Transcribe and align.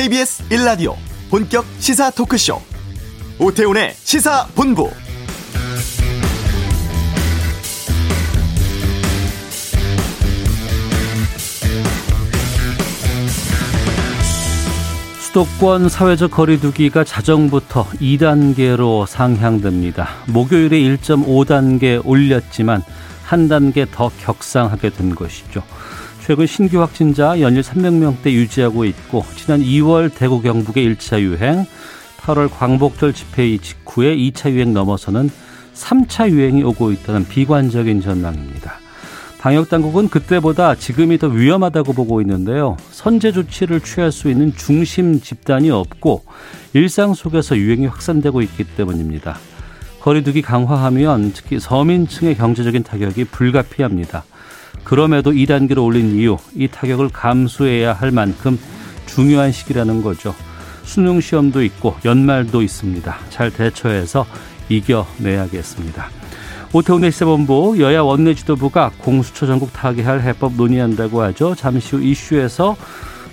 KBS 0.00 0.48
1라디오 0.48 0.94
본격 1.28 1.62
시사 1.78 2.10
토크쇼 2.10 2.58
오태훈의 3.38 3.92
시사본부 3.92 4.88
수도권 15.20 15.90
사회적 15.90 16.30
거리두기가 16.30 17.04
자정부터 17.04 17.84
2단계로 18.00 19.06
상향됩니다. 19.06 20.08
목요일에 20.28 20.80
1.5단계 20.80 22.00
올렸지만 22.06 22.82
한 23.26 23.48
단계 23.48 23.84
더 23.84 24.10
격상하게 24.18 24.88
된 24.90 25.14
것이죠. 25.14 25.62
최근 26.30 26.46
신규 26.46 26.80
확진자 26.80 27.40
연일 27.40 27.62
300명대 27.62 28.26
유지하고 28.26 28.84
있고 28.84 29.24
지난 29.34 29.58
2월 29.62 30.14
대구 30.14 30.40
경북의 30.40 30.94
1차 30.94 31.20
유행, 31.22 31.66
8월 32.20 32.48
광복절 32.48 33.12
집회 33.12 33.58
직후에 33.58 34.14
2차 34.16 34.52
유행 34.52 34.72
넘어서는 34.72 35.28
3차 35.74 36.30
유행이 36.30 36.62
오고 36.62 36.92
있다는 36.92 37.26
비관적인 37.26 38.00
전망입니다. 38.00 38.74
방역 39.40 39.70
당국은 39.70 40.08
그때보다 40.08 40.76
지금이 40.76 41.18
더 41.18 41.26
위험하다고 41.26 41.94
보고 41.94 42.20
있는데요. 42.20 42.76
선제 42.92 43.32
조치를 43.32 43.80
취할 43.80 44.12
수 44.12 44.30
있는 44.30 44.54
중심 44.54 45.20
집단이 45.20 45.72
없고 45.72 46.22
일상 46.74 47.12
속에서 47.12 47.56
유행이 47.56 47.86
확산되고 47.86 48.40
있기 48.42 48.76
때문입니다. 48.76 49.36
거리두기 49.98 50.42
강화하면 50.42 51.32
특히 51.32 51.58
서민층의 51.58 52.36
경제적인 52.36 52.84
타격이 52.84 53.24
불가피합니다. 53.24 54.22
그럼에도 54.84 55.32
2단계로 55.32 55.84
올린 55.84 56.16
이유, 56.16 56.36
이 56.54 56.68
타격을 56.68 57.10
감수해야 57.10 57.92
할 57.92 58.10
만큼 58.10 58.58
중요한 59.06 59.52
시기라는 59.52 60.02
거죠. 60.02 60.34
수능 60.84 61.20
시험도 61.20 61.62
있고 61.64 61.96
연말도 62.04 62.62
있습니다. 62.62 63.16
잘 63.28 63.50
대처해서 63.50 64.26
이겨내야겠습니다. 64.68 66.10
오태훈의 66.72 67.10
시사본부 67.10 67.76
여야 67.80 68.02
원내 68.02 68.34
지도부가 68.34 68.92
공수처 68.98 69.46
전국 69.46 69.72
타개할 69.72 70.22
해법 70.22 70.54
논의한다고 70.54 71.20
하죠. 71.22 71.54
잠시 71.56 71.96
후 71.96 72.02
이슈에서 72.02 72.76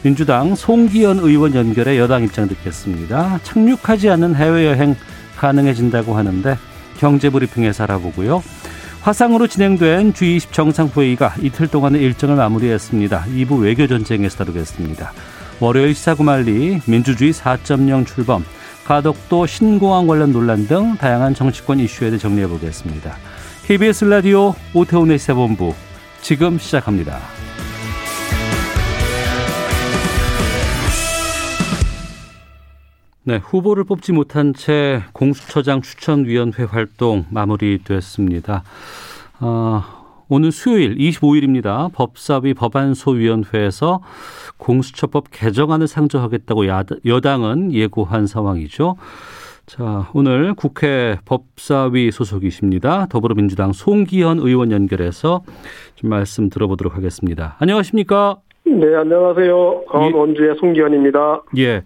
민주당 0.01 0.55
송기현 0.55 1.19
의원 1.19 1.53
연결해 1.53 1.97
여당 1.97 2.23
입장 2.23 2.47
듣겠습니다. 2.47 3.39
착륙하지 3.43 4.09
않은 4.09 4.35
해외여행 4.35 4.95
가능해진다고 5.37 6.15
하는데 6.15 6.57
경제브리핑에서 6.97 7.83
알아보고요. 7.83 8.41
화상으로 9.07 9.47
진행된 9.47 10.11
G20 10.11 10.51
정상회의가 10.51 11.35
이틀 11.41 11.69
동안의 11.69 12.01
일정을 12.01 12.35
마무리했습니다. 12.35 13.23
2부 13.37 13.63
외교 13.63 13.87
전쟁에서 13.87 14.39
다루겠습니다. 14.39 15.13
월요일 15.61 15.95
시사구말리 15.95 16.81
민주주의 16.85 17.31
4.0 17.31 18.05
출범 18.05 18.43
가덕도 18.83 19.45
신공항 19.45 20.07
관련 20.07 20.33
논란 20.33 20.67
등 20.67 20.97
다양한 20.97 21.35
정치권 21.35 21.79
이슈에 21.79 22.09
대해 22.09 22.19
정리해 22.19 22.47
보겠습니다. 22.47 23.15
KBS 23.63 24.03
라디오 24.03 24.53
오태훈의 24.73 25.19
세본부 25.19 25.73
지금 26.21 26.59
시작합니다. 26.59 27.36
네, 33.27 33.41
후보를 33.43 33.83
뽑지 33.83 34.13
못한 34.13 34.53
채 34.53 35.03
공수처장 35.11 35.81
추천위원회 35.81 36.63
활동 36.63 37.25
마무리됐습니다. 37.29 38.63
어, 39.41 39.83
오늘 40.29 40.53
수요일 40.53 40.95
25일입니다. 40.95 41.91
법사위 41.91 42.53
법안소위원회에서 42.53 43.99
공수처법 44.55 45.25
개정안을 45.31 45.89
상정하겠다고 45.89 46.67
여당은 47.05 47.73
예고한 47.73 48.27
상황이죠. 48.27 48.95
자, 49.65 50.09
오늘 50.13 50.53
국회 50.53 51.17
법사위 51.25 52.11
소속이십니다. 52.11 53.07
더불어민주당 53.07 53.73
송기현 53.73 54.39
의원 54.39 54.71
연결해서 54.71 55.43
좀 55.95 56.09
말씀 56.09 56.49
들어보도록 56.49 56.95
하겠습니다. 56.95 57.57
안녕하십니까? 57.59 58.37
네, 58.67 58.95
안녕하세요. 58.95 59.85
강원주의 59.85 60.49
예. 60.49 60.53
송기현입니다. 60.59 61.41
예. 61.57 61.83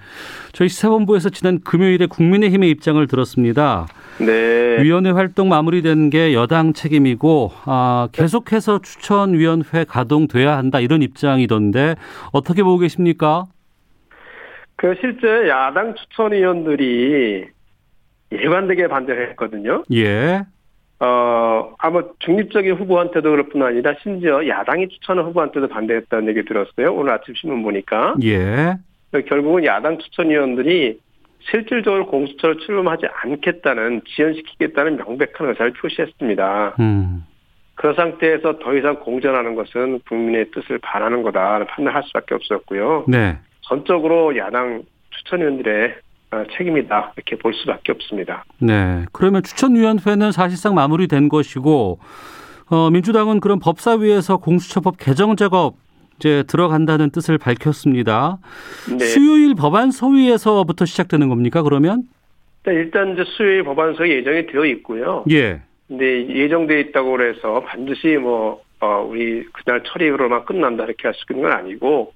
저희 0.52 0.68
시사본부에서 0.68 1.30
지난 1.30 1.62
금요일에 1.62 2.08
국민의힘의 2.08 2.69
입장을 2.72 3.06
들었습니다. 3.08 3.86
네. 4.19 4.81
위원회 4.81 5.12
활동 5.12 5.47
마무리된 5.50 6.09
게 6.09 6.34
여당 6.34 6.74
책임이고 6.74 7.52
아, 7.66 8.08
계속해서 8.12 8.80
추천위원회 8.81 9.86
가동돼야 9.88 10.58
한다 10.58 10.80
이런 10.80 11.02
입장이던데 11.03 11.96
어떻게 12.31 12.64
보고 12.64 12.80
계십니까? 12.80 13.46
그 14.75 14.96
실제 15.00 15.47
야당 15.47 15.94
추천위원들이 15.94 17.46
일관되게 18.31 18.88
반대를 18.88 19.30
했거든요. 19.30 19.84
예. 19.94 20.44
어, 21.03 21.73
아마 21.79 22.03
중립적인 22.19 22.75
후보한테도 22.75 23.31
그럴 23.31 23.50
뿐 23.50 23.63
아니라 23.63 23.95
심지어 24.03 24.47
야당이 24.47 24.88
추천한 24.89 25.25
후보한테도 25.25 25.67
반대했다는 25.67 26.29
얘기 26.29 26.45
들었어요. 26.45 26.94
오늘 26.94 27.13
아침 27.13 27.34
신문 27.34 27.63
보니까. 27.63 28.16
예. 28.23 28.75
결국은 29.28 29.66
야당 29.66 29.97
추천위원들이 29.97 31.00
실질적으로 31.50 32.06
공수처를 32.06 32.57
출범하지 32.59 33.07
않겠다는 33.11 34.01
지연시키겠다는 34.07 34.97
명백한 34.97 35.50
의사를 35.50 35.73
표시했습니다. 35.73 36.75
음. 36.79 37.25
그런 37.73 37.95
상태에서 37.95 38.59
더 38.59 38.75
이상 38.75 39.00
공전하는 39.00 39.56
것은 39.56 40.01
국민의 40.07 40.51
뜻을 40.51 40.78
반하는 40.78 41.23
거다 41.23 41.66
판단할 41.66 42.03
수밖에 42.03 42.35
없었고요. 42.35 43.06
네. 43.07 43.40
전적으로 43.61 44.38
야당 44.38 44.84
추천위원들의 45.09 45.95
어, 45.95 45.95
책임이다 46.58 47.14
이렇게 47.16 47.36
볼 47.38 47.53
수밖에 47.53 47.92
없습니다. 47.92 48.46
네. 48.59 49.06
그러면 49.12 49.44
추천위원회는 49.44 50.31
사실상 50.31 50.75
마무리된 50.75 51.30
것이고 51.30 52.00
어, 52.69 52.90
민주당은 52.90 53.40
그런 53.40 53.59
법사위에서 53.59 54.38
공수처법 54.38 54.96
개정 54.97 55.36
작업 55.36 55.75
이제 56.18 56.44
들어간다는 56.47 57.09
뜻을 57.09 57.38
밝혔습니다. 57.38 58.38
네. 58.97 59.03
수요일 59.03 59.56
법안 59.56 59.91
소위에서부터 59.91 60.86
시작되는 60.86 61.28
겁니까? 61.30 61.64
그러면? 61.64 62.03
네, 62.64 62.74
일단 62.74 63.14
이제 63.14 63.24
수요일 63.25 63.64
법안 63.64 63.96
소위 63.96 64.12
예정이 64.12 64.46
되어 64.47 64.66
있고요. 64.66 65.25
예. 65.31 65.62
근데 65.88 66.28
예정돼 66.30 66.80
있다고 66.80 67.12
그래서 67.12 67.62
반드시 67.62 68.18
뭐 68.18 68.62
어, 68.80 69.06
우리 69.09 69.44
그날 69.52 69.84
처리로만 69.84 70.46
끝난다 70.46 70.86
이렇게 70.86 71.08
할 71.08 71.14
수 71.16 71.25
있는 71.30 71.50
건 71.50 71.58
아니고 71.58 72.14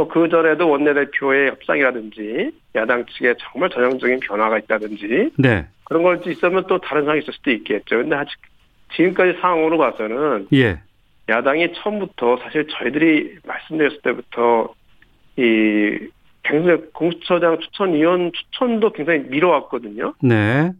또 0.00 0.08
그 0.08 0.30
전에도 0.30 0.66
원내대표의 0.66 1.50
협상이라든지 1.50 2.52
야당 2.74 3.04
측에 3.04 3.34
정말 3.38 3.68
전형적인 3.68 4.20
변화가 4.20 4.58
있다든지 4.60 5.32
네. 5.36 5.66
그런 5.84 6.02
걸 6.02 6.22
있으면 6.26 6.66
또 6.66 6.78
다른 6.78 7.02
상황이 7.02 7.20
있을 7.20 7.34
수도 7.34 7.50
있겠죠. 7.50 7.98
근데 7.98 8.16
아직 8.16 8.32
지금까지 8.94 9.38
상황으로 9.40 9.76
봐서는 9.76 10.48
예. 10.54 10.80
야당이 11.28 11.74
처음부터 11.74 12.38
사실 12.38 12.66
저희들이 12.68 13.40
말씀드렸을 13.44 14.00
때부터 14.00 14.72
이 15.36 16.08
굉장히 16.44 16.80
공수처장 16.94 17.60
추천위원 17.60 18.32
추천도 18.32 18.92
굉장히 18.92 19.24
미뤄왔거든요. 19.28 20.14
네. 20.22 20.72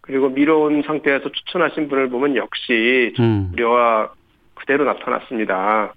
그리고 0.00 0.28
미뤄온 0.28 0.84
상태에서 0.86 1.28
추천하신 1.32 1.88
분을 1.88 2.08
보면 2.08 2.36
역시 2.36 3.14
음. 3.18 3.50
우려와 3.52 4.12
그대로 4.54 4.84
나타났습니다. 4.84 5.92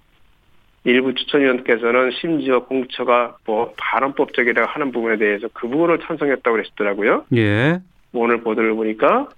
일부 0.84 1.14
추천위원께서는 1.14 2.10
심지어 2.20 2.64
공처가 2.64 3.36
뭐 3.46 3.72
발언법적이라고 3.76 4.68
하는 4.68 4.92
부분에 4.92 5.16
대해서 5.16 5.48
그 5.54 5.66
부분을 5.66 5.98
찬성했다고 6.00 6.52
그러시더라고요. 6.56 7.24
예. 7.36 7.80
오늘 8.12 8.42
보도를 8.42 8.74
보니까 8.74 9.28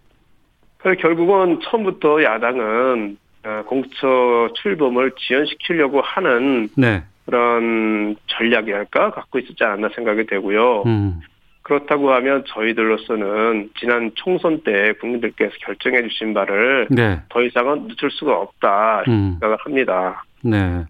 그래서 0.78 1.00
결국은 1.00 1.60
처음부터 1.62 2.22
야당은 2.22 3.16
어, 3.44 3.62
공처 3.66 4.48
출범을 4.54 5.12
지연시키려고 5.18 6.00
하는 6.00 6.68
네. 6.76 7.04
그런 7.24 8.16
전략이랄까 8.26 9.12
갖고 9.12 9.38
있었지 9.38 9.62
않았나 9.62 9.90
생각이 9.94 10.26
되고요. 10.26 10.82
음. 10.86 11.20
그렇다고 11.62 12.12
하면 12.12 12.44
저희들로서는 12.46 13.70
지난 13.78 14.12
총선 14.14 14.62
때 14.62 14.92
국민들께서 15.00 15.52
결정해 15.60 16.02
주신 16.02 16.32
바를 16.34 16.86
네. 16.90 17.20
더 17.28 17.42
이상은 17.42 17.88
늦출 17.88 18.10
수가 18.12 18.36
없다 18.38 19.02
음. 19.08 19.32
생각을 19.32 19.56
합니다. 19.60 20.22
네. 20.42 20.84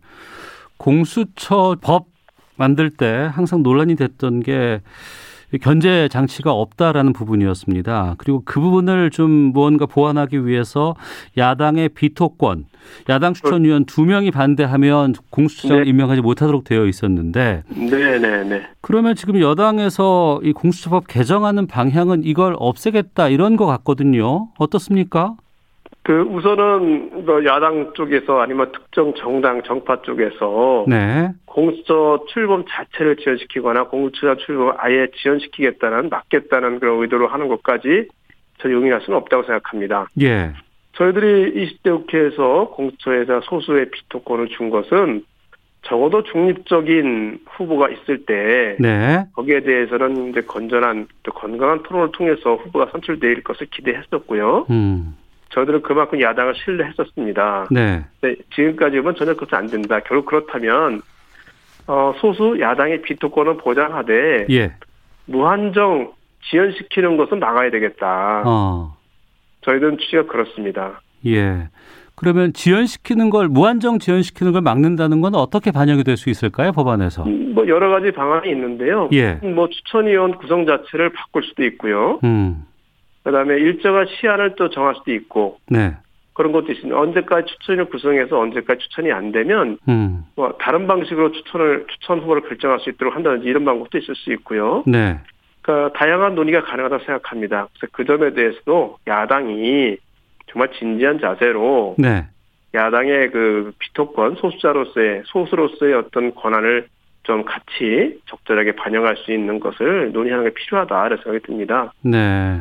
공수처 0.76 1.76
법 1.81 2.06
만들 2.56 2.90
때 2.90 3.28
항상 3.32 3.62
논란이 3.62 3.96
됐던 3.96 4.40
게 4.40 4.81
견제 5.62 6.08
장치가 6.08 6.52
없다라는 6.52 7.12
부분이었습니다. 7.12 8.16
그리고 8.19 8.43
그 8.44 8.60
부분을 8.60 9.10
좀 9.10 9.31
무언가 9.31 9.87
보완하기 9.87 10.44
위해서 10.46 10.96
야당의 11.37 11.90
비토권, 11.90 12.66
야당 13.08 13.32
추천위원 13.32 13.84
두 13.84 14.04
명이 14.04 14.32
반대하면 14.32 15.14
공수처장을 15.31 15.84
네. 15.84 15.90
임명하지 15.90 16.20
못하도록 16.20 16.64
되어 16.64 16.87
있었는데, 16.87 17.62
네, 17.69 18.19
네, 18.19 18.44
네. 18.44 18.62
그러면 18.81 19.14
지금 19.14 19.40
여당에서 19.40 20.40
이 20.43 20.52
공수처법 20.52 21.06
개정하는 21.06 21.66
방향은 21.69 22.25
이걸 22.25 22.56
없애겠다 22.58 23.28
이런 23.28 23.56
것 23.56 23.66
같거든요. 23.66 24.48
어떻습니까? 24.58 25.37
그 26.06 26.20
우선은 26.20 27.25
뭐 27.26 27.44
야당 27.47 27.93
쪽에서 27.94 28.41
아니면 28.41 28.70
특정 28.70 29.12
정당 29.14 29.64
정파 29.64 30.03
쪽에서 30.03 30.85
네. 30.87 31.31
공수처 31.47 32.25
출범 32.29 32.64
자체를 32.69 33.17
지연시키거나 33.17 33.88
공수처 33.88 34.37
출범 34.37 34.76
아예 34.79 35.08
지연시키겠다는 35.17 36.08
막겠다는 36.08 36.79
그런 36.79 37.03
의도로 37.03 37.26
하는 37.26 37.49
것까지 37.49 38.06
저 38.58 38.70
용인할 38.70 39.00
수는 39.00 39.19
없다고 39.19 39.43
생각합니다. 39.43 40.06
예. 40.23 40.53
저희들이 40.93 41.67
20대 41.82 41.91
국회에서 41.91 42.69
공수처에서 42.69 43.41
소수의 43.41 43.91
비토권을 43.91 44.47
준 44.50 44.70
것은 44.70 45.25
적어도 45.82 46.23
중립적인 46.23 47.41
후보가 47.50 47.88
있을 47.88 48.26
때 48.26 48.76
네. 48.79 49.25
거기에 49.35 49.62
대해서는 49.62 50.31
이제 50.31 50.41
건전한 50.43 51.08
건강한 51.35 51.82
토론을 51.82 52.12
통해서 52.12 52.55
후보가 52.55 52.91
선출될 52.93 53.43
것을 53.43 53.67
기대했었고요. 53.73 54.67
음. 54.70 55.17
저들은 55.50 55.82
그만큼 55.82 56.20
야당을 56.20 56.54
신뢰했었습니다. 56.64 57.69
네. 57.70 58.04
지금까지 58.54 58.98
보면 58.98 59.14
전혀 59.16 59.34
그것이 59.34 59.54
안 59.54 59.66
된다. 59.66 60.00
결국 60.00 60.26
그렇다면 60.26 61.00
어, 61.87 62.12
소수 62.20 62.56
야당의 62.60 63.02
비토권을 63.02 63.58
보장하되 63.58 64.46
예. 64.50 64.72
무한정 65.26 66.12
지연시키는 66.50 67.16
것은 67.16 67.38
막아야 67.38 67.70
되겠다. 67.70 68.43
어. 68.44 68.96
저희들은 69.62 69.98
취지가 69.98 70.26
그렇습니다. 70.26 71.00
예. 71.26 71.69
그러면 72.16 72.52
지연시키는 72.52 73.31
걸 73.31 73.48
무한정 73.48 73.98
지연시키는 73.98 74.52
걸 74.52 74.62
막는다는 74.62 75.20
건 75.20 75.34
어떻게 75.34 75.70
반영이 75.70 76.02
될 76.02 76.16
수 76.16 76.31
있을까요 76.31 76.72
법안에서? 76.72 77.25
음, 77.25 77.52
뭐 77.54 77.69
여러 77.69 77.90
가지 77.90 78.10
방안이 78.10 78.48
있는데요. 78.50 79.08
예. 79.12 79.34
뭐 79.43 79.69
추천위원 79.69 80.37
구성 80.38 80.64
자체를 80.66 81.10
바꿀 81.10 81.43
수도 81.44 81.62
있고요. 81.64 82.19
음. 82.25 82.64
그다음에 83.26 83.56
일정한 83.56 84.06
시한을 84.06 84.55
또 84.55 84.70
정할 84.70 84.94
수도 84.94 85.12
있고. 85.12 85.58
네. 85.69 85.96
그런 86.32 86.52
것도 86.52 86.70
있습니다. 86.70 86.96
언제까지 86.96 87.46
추천을 87.49 87.87
구성해서 87.87 88.38
언제까지 88.38 88.78
추천이 88.81 89.11
안 89.11 89.32
되면 89.32 89.78
음. 89.88 90.23
뭐 90.37 90.52
다른 90.61 90.87
방식으로 90.87 91.32
추천을 91.32 91.87
추천 91.88 92.20
후보를 92.20 92.43
결정할 92.43 92.78
수 92.78 92.90
있도록 92.90 93.17
한다든지 93.17 93.49
이런 93.49 93.64
방법도 93.64 93.99
있을 93.99 94.14
수 94.14 94.32
있고요. 94.34 94.84
네. 94.87 95.19
그러니까 95.62 95.99
다양한 95.99 96.34
논의가 96.34 96.62
가능하다고 96.62 97.05
생각합니다. 97.05 97.69
그래서 97.73 97.90
그 97.90 98.05
점에 98.05 98.34
대해서도 98.34 98.99
야당이 99.08 99.96
정말 100.52 100.70
진지한 100.79 101.19
자세로 101.19 101.96
네. 101.99 102.26
야당의 102.75 103.31
그 103.31 103.72
비토권 103.79 104.37
소수자로서의 104.37 105.22
소수로서의 105.25 105.94
어떤 105.94 106.34
권한을 106.34 106.87
좀 107.25 107.44
같이 107.44 108.20
적절하게 108.26 108.76
반영할 108.76 109.17
수 109.17 109.32
있는 109.32 109.58
것을 109.58 110.12
논의하는 110.12 110.44
게 110.44 110.55
필요하다 110.55 111.06
이런 111.06 111.19
생각이 111.25 111.44
듭니다. 111.46 111.93
네. 112.02 112.61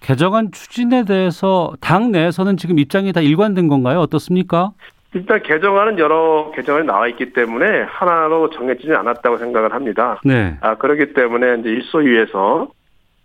개정안 0.00 0.50
추진에 0.52 1.04
대해서 1.04 1.72
당 1.80 2.12
내에서는 2.12 2.56
지금 2.56 2.78
입장이 2.78 3.12
다 3.12 3.20
일관된 3.20 3.68
건가요? 3.68 4.00
어떻습니까? 4.00 4.72
일단 5.14 5.42
개정안은 5.42 5.98
여러 5.98 6.52
개정안이 6.54 6.86
나와 6.86 7.08
있기 7.08 7.32
때문에 7.32 7.82
하나로 7.82 8.50
정해지지 8.50 8.92
않았다고 8.92 9.38
생각을 9.38 9.72
합니다. 9.72 10.20
네. 10.24 10.56
아 10.60 10.76
그렇기 10.76 11.14
때문에 11.14 11.60
이제 11.60 11.70
일소위에서 11.70 12.68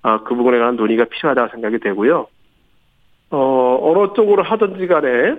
아, 0.01 0.19
그 0.23 0.35
부분에 0.35 0.57
관한 0.57 0.75
논의가 0.75 1.05
필요하다고 1.05 1.49
생각이 1.51 1.79
되고요. 1.79 2.27
어 3.31 3.79
어느 3.81 4.13
쪽으로 4.15 4.43
하든지 4.43 4.87
간에 4.87 5.35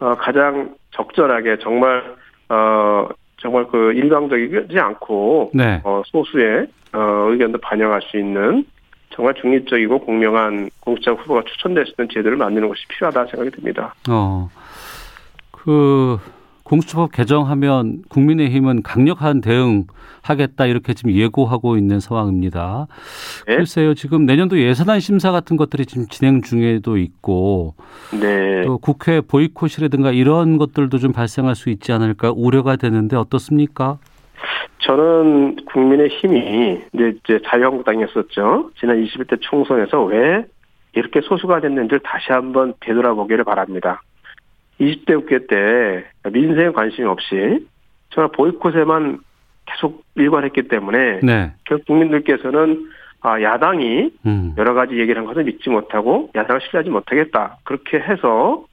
어, 0.00 0.14
가장 0.14 0.74
적절하게 0.92 1.58
정말 1.58 2.14
어 2.48 3.08
정말 3.38 3.66
그 3.66 3.92
일방적이지 3.92 4.78
않고 4.78 5.50
네. 5.54 5.80
어, 5.84 6.02
소수의 6.06 6.66
어, 6.94 7.26
의견도 7.30 7.58
반영할 7.58 8.00
수 8.02 8.18
있는 8.18 8.64
정말 9.14 9.34
중립적이고 9.34 10.00
공명한 10.00 10.70
공수처 10.80 11.12
후보가 11.12 11.44
추천될 11.44 11.86
수 11.86 11.94
있는 11.98 12.08
제도를 12.12 12.36
만드는 12.36 12.68
것이 12.68 12.86
필요하다 12.88 13.26
생각이 13.26 13.50
듭니다. 13.50 13.94
어. 14.08 14.50
그 15.52 16.18
공수처법 16.64 17.12
개정하면 17.12 18.02
국민의힘은 18.08 18.82
강력한 18.82 19.40
대응하겠다 19.40 20.66
이렇게 20.66 20.94
지금 20.94 21.12
예고하고 21.12 21.76
있는 21.76 22.00
상황입니다. 22.00 22.86
네? 23.46 23.56
글쎄요, 23.56 23.94
지금 23.94 24.26
내년도 24.26 24.58
예산안 24.58 25.00
심사 25.00 25.30
같은 25.30 25.56
것들이 25.56 25.86
지금 25.86 26.06
진행 26.08 26.42
중에도 26.42 26.96
있고, 26.96 27.74
네. 28.18 28.62
또 28.64 28.78
국회 28.78 29.20
보이콧이라든가 29.20 30.12
이런 30.12 30.56
것들도 30.56 30.98
좀 30.98 31.12
발생할 31.12 31.54
수 31.54 31.68
있지 31.70 31.92
않을까 31.92 32.32
우려가 32.34 32.76
되는데 32.76 33.16
어떻습니까? 33.16 33.98
저는 34.78 35.56
국민의 35.66 36.08
힘이 36.08 36.80
이제, 36.92 37.14
이제 37.24 37.40
자유한국당이었었죠. 37.46 38.70
지난 38.78 39.02
21대 39.02 39.38
총선에서 39.40 40.04
왜 40.04 40.44
이렇게 40.94 41.20
소수가 41.20 41.60
됐는지를 41.60 42.00
다시 42.00 42.32
한번 42.32 42.74
되돌아보기를 42.80 43.44
바랍니다. 43.44 44.02
20대 44.80 45.14
국회 45.20 45.46
때 45.46 46.04
민생에 46.30 46.70
관심이 46.70 47.06
없이 47.06 47.66
정말 48.10 48.30
보이콧에만 48.32 49.18
계속 49.66 50.04
일관했기 50.14 50.68
때문에 50.68 51.20
네. 51.22 51.52
결국 51.64 51.86
국민들께서는 51.86 52.90
아, 53.20 53.40
야당이 53.40 54.10
음. 54.26 54.54
여러 54.58 54.74
가지 54.74 54.98
얘기를 54.98 55.16
한 55.16 55.24
것을 55.24 55.44
믿지 55.44 55.70
못하고 55.70 56.30
야당을 56.34 56.60
신뢰하지 56.60 56.90
못하겠다. 56.90 57.58
그렇게 57.64 57.98
해서 57.98 58.66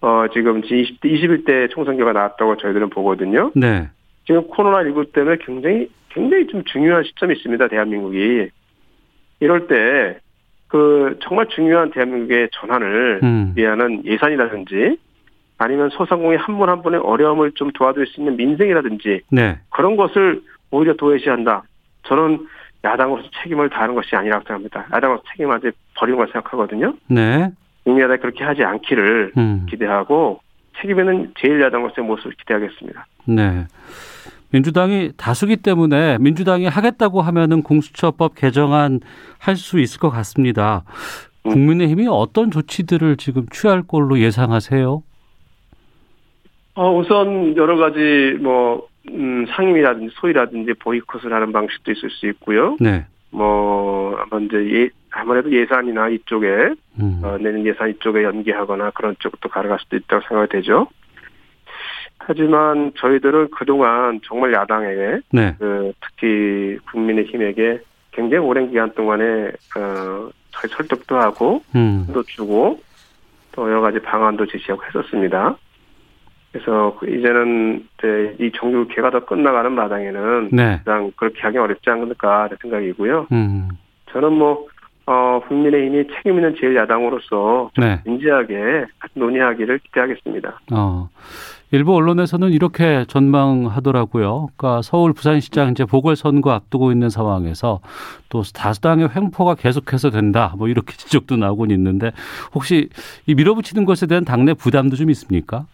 어, 0.00 0.26
지금 0.32 0.60
20대, 0.60 1.00
21대 1.04 1.70
총선 1.70 1.96
결과 1.96 2.12
나왔다고 2.12 2.58
저희들은 2.58 2.90
보거든요. 2.90 3.50
네. 3.54 3.88
지금 4.28 4.46
코로나19 4.48 5.14
때문에 5.14 5.38
굉장히, 5.40 5.88
굉장히 6.10 6.46
좀 6.48 6.62
중요한 6.64 7.02
시점이 7.02 7.34
있습니다. 7.34 7.66
대한민국이. 7.68 8.50
이럴 9.40 9.66
때, 9.68 10.18
그, 10.68 11.18
정말 11.22 11.46
중요한 11.48 11.90
대한민국의 11.90 12.50
전환을 12.52 13.20
음. 13.22 13.54
위하는 13.56 14.04
예산이라든지 14.04 14.98
아니면 15.56 15.88
소상공인 15.88 16.38
한 16.38 16.58
분 16.58 16.68
한 16.68 16.82
분의 16.82 17.00
어려움을 17.00 17.52
좀 17.52 17.70
도와줄 17.72 18.06
수 18.06 18.20
있는 18.20 18.36
민생이라든지 18.36 19.22
네. 19.30 19.58
그런 19.70 19.96
것을 19.96 20.42
오히려 20.70 20.94
도외시한다. 20.94 21.62
저는 22.02 22.46
야당으로서 22.84 23.28
책임을 23.42 23.70
다하는 23.70 23.94
것이 23.94 24.14
아니라고 24.14 24.42
생각합니다. 24.42 24.86
야당으로서 24.94 25.24
책임을 25.32 25.56
아직 25.56 25.72
버리는 25.96 26.18
걸 26.18 26.26
생각하거든요. 26.26 26.92
네. 27.08 27.48
국민야당이 27.84 28.20
그렇게 28.20 28.44
하지 28.44 28.62
않기를 28.62 29.32
음. 29.38 29.66
기대하고 29.70 30.40
책임에는 30.82 31.32
제1야당으로서의 31.34 32.02
모습을 32.02 32.32
기대하겠습니다. 32.38 33.06
네. 33.24 33.64
민주당이 34.50 35.12
다수기 35.16 35.58
때문에 35.58 36.18
민주당이 36.18 36.66
하겠다고 36.66 37.20
하면은 37.20 37.62
공수처법 37.62 38.34
개정안 38.34 39.00
할 39.38 39.56
수 39.56 39.78
있을 39.78 40.00
것 40.00 40.10
같습니다. 40.10 40.84
음. 41.46 41.50
국민의힘이 41.50 42.06
어떤 42.08 42.50
조치들을 42.50 43.16
지금 43.16 43.46
취할 43.50 43.82
걸로 43.82 44.18
예상하세요? 44.18 45.02
어, 46.74 46.96
우선 46.96 47.56
여러 47.56 47.76
가지 47.76 48.38
뭐 48.40 48.86
음, 49.10 49.46
상임이라든지 49.50 50.14
소위라든지 50.20 50.74
보이콧을 50.74 51.32
하는 51.32 51.52
방식도 51.52 51.92
있을 51.92 52.10
수 52.10 52.26
있고요. 52.28 52.76
네. 52.80 53.04
뭐 53.30 54.16
아마 54.16 54.40
이제 54.42 54.56
예, 54.74 54.90
아무래도 55.10 55.52
예산이나 55.52 56.08
이쪽에 56.08 56.46
음. 57.00 57.20
어, 57.22 57.36
내는 57.38 57.66
예산 57.66 57.90
이쪽에 57.90 58.22
연계하거나 58.22 58.90
그런 58.90 59.16
쪽도 59.18 59.48
가능할 59.48 59.78
수도 59.80 59.96
있다고 59.96 60.22
생각이 60.28 60.50
되죠. 60.52 60.88
하지만 62.18 62.92
저희들은 62.96 63.48
그동안 63.50 64.20
정말 64.24 64.52
야당에게 64.52 65.20
네. 65.32 65.54
그 65.58 65.92
특히 66.00 66.78
국민의힘에게 66.90 67.80
굉장히 68.12 68.44
오랜 68.44 68.68
기간 68.68 68.92
동안에 68.92 69.52
어, 69.76 70.28
설득도 70.52 71.16
하고 71.16 71.62
음. 71.74 72.06
도 72.12 72.22
주고 72.24 72.80
또 73.52 73.68
여러 73.70 73.80
가지 73.80 73.98
방안도 74.00 74.46
제시하고 74.46 74.82
했었습니다. 74.84 75.56
그래서 76.52 76.96
그 76.98 77.08
이제는 77.08 77.86
이제 77.98 78.36
이 78.40 78.50
정규 78.56 78.88
개가 78.88 79.10
다 79.10 79.20
끝나가는 79.20 79.70
마당에는 79.70 80.50
네. 80.52 80.78
가장 80.78 81.12
그렇게 81.16 81.40
하기 81.42 81.58
어렵지 81.58 81.88
않을까 81.88 82.48
생각이고요. 82.60 83.28
음. 83.32 83.68
저는 84.10 84.32
뭐 84.32 84.66
어, 85.06 85.40
국민의힘이 85.48 86.06
책임 86.14 86.36
있는 86.36 86.54
제1야당으로서 86.56 87.70
네. 87.78 88.00
진지하게 88.04 88.86
논의하기를 89.14 89.78
기대하겠습니다. 89.78 90.60
어. 90.72 91.08
일부 91.70 91.94
언론에서는 91.94 92.50
이렇게 92.50 93.04
전망하더라고요. 93.08 94.48
그러니까 94.56 94.82
서울 94.82 95.12
부산시장 95.12 95.70
이제 95.70 95.84
보궐선거 95.84 96.50
앞두고 96.52 96.92
있는 96.92 97.10
상황에서 97.10 97.80
또 98.30 98.42
다수당의 98.42 99.10
횡포가 99.14 99.54
계속해서 99.54 100.10
된다. 100.10 100.54
뭐 100.56 100.68
이렇게 100.68 100.92
지적도 100.96 101.36
나오곤 101.36 101.70
있는데 101.70 102.12
혹시 102.54 102.88
이 103.26 103.34
밀어붙이는 103.34 103.84
것에 103.84 104.06
대한 104.06 104.24
당내 104.24 104.54
부담도 104.54 104.96
좀 104.96 105.10
있습니까? 105.10 105.66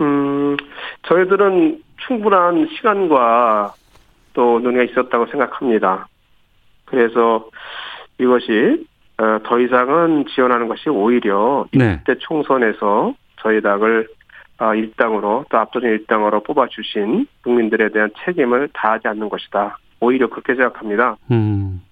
음, 0.00 0.56
저희들은 1.02 1.82
충분한 2.06 2.68
시간과 2.76 3.74
또 4.32 4.58
논의가 4.60 4.84
있었다고 4.84 5.26
생각합니다. 5.26 6.08
그래서 6.86 7.48
이것이 8.18 8.86
어, 9.18 9.38
더 9.44 9.60
이상은 9.60 10.24
지원하는 10.34 10.68
것이 10.68 10.88
오히려 10.88 11.66
네. 11.72 12.00
이때 12.00 12.18
총선에서 12.18 13.14
저희 13.42 13.60
당을 13.60 14.08
어, 14.08 14.21
일당으로 14.74 15.44
또 15.50 15.58
압도적 15.58 15.90
일당으로 15.90 16.42
뽑아주신 16.42 17.26
국민들에 17.42 17.88
대한 17.90 18.10
책임을 18.24 18.68
다하지 18.72 19.08
않는 19.08 19.28
것이다. 19.28 19.78
오히려 20.00 20.28
그렇게 20.28 20.54
생각합니다. 20.54 21.16
음. 21.30 21.82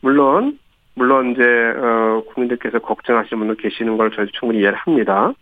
물론 0.00 0.58
물론 0.94 1.32
이제 1.32 1.42
어, 1.42 2.22
국민들께서 2.28 2.78
걱정하시는 2.78 3.38
분들 3.38 3.56
계시는 3.56 3.96
걸 3.96 4.10
저희 4.12 4.26
충분히 4.32 4.60
이해를 4.60 4.76
합니다. 4.78 5.32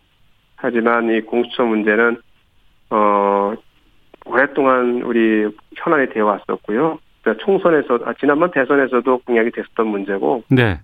하지만 0.56 1.10
이 1.10 1.20
공수처 1.20 1.64
문제는 1.64 2.16
어 2.90 3.54
오랫동안 4.24 5.02
우리 5.02 5.48
현안이 5.76 6.08
되어 6.10 6.26
왔었고요. 6.26 6.98
그러니까 7.22 7.44
총선에서 7.44 8.00
아, 8.04 8.14
지난번 8.18 8.50
대선에서도 8.50 9.18
공약이 9.18 9.50
됐었던 9.50 9.86
문제고, 9.86 10.42
네. 10.48 10.78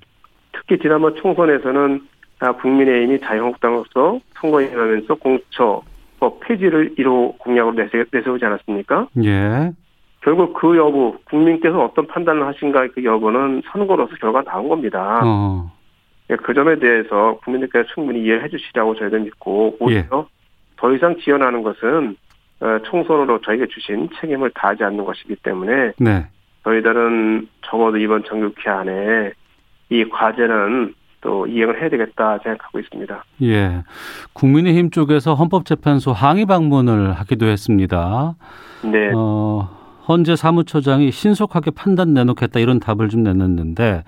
특히 0.53 0.79
지난번 0.79 1.15
총선에서는 1.17 2.01
아, 2.41 2.53
국민의힘이 2.53 3.21
자유한국당으로서 3.21 4.21
선거에 4.41 4.67
임하면서 4.67 5.15
공수처 5.17 5.83
법 6.21 6.39
폐지를 6.41 6.95
1호 6.97 7.39
공약으로 7.39 7.75
내세, 7.75 8.05
내세 8.13 8.31
우지 8.31 8.45
않았습니까? 8.45 9.09
예. 9.25 9.73
결국 10.21 10.53
그 10.53 10.77
여부, 10.77 11.19
국민께서 11.25 11.83
어떤 11.83 12.07
판단을 12.07 12.47
하신가 12.47 12.89
그 12.89 13.03
여부는 13.03 13.63
선거로서 13.73 14.15
결과 14.21 14.43
나온 14.43 14.69
겁니다. 14.69 15.23
어. 15.25 15.73
예, 16.29 16.37
그 16.37 16.53
점에 16.53 16.79
대해서 16.79 17.39
국민들께서 17.43 17.89
충분히 17.95 18.23
이해해 18.23 18.49
주시라고 18.49 18.95
저희도 18.97 19.19
믿고 19.19 19.77
오히려 19.81 20.01
예. 20.03 20.25
더 20.77 20.93
이상 20.95 21.17
지연하는 21.19 21.63
것은 21.63 22.17
어, 22.61 22.79
총선으로 22.85 23.41
저희가 23.41 23.67
주신 23.71 24.09
책임을 24.21 24.51
다하지 24.55 24.85
않는 24.85 25.05
것이기 25.05 25.37
때문에 25.37 25.93
네. 25.99 26.27
저희들은 26.65 27.49
적어도 27.63 27.97
이번 27.97 28.23
정규회 28.25 28.69
안에 28.69 29.33
이 29.89 30.05
과제는 30.05 30.95
또 31.21 31.47
이행을 31.47 31.81
해야 31.81 31.89
되겠다 31.89 32.39
생각하고 32.43 32.81
있습니다. 32.81 33.25
예. 33.43 33.83
국민의힘 34.33 34.91
쪽에서 34.91 35.35
헌법재판소 35.35 36.13
항의 36.13 36.47
방문을 36.47 37.13
하기도 37.13 37.47
했습니다. 37.47 38.35
네. 38.83 39.13
어, 39.15 39.69
헌재 40.09 40.35
사무처장이 40.35 41.13
신속하게 41.13 41.71
판단 41.73 42.15
내놓겠다 42.15 42.59
이런 42.59 42.81
답을 42.81 43.09
좀 43.11 43.23
내놨는데 43.23 44.03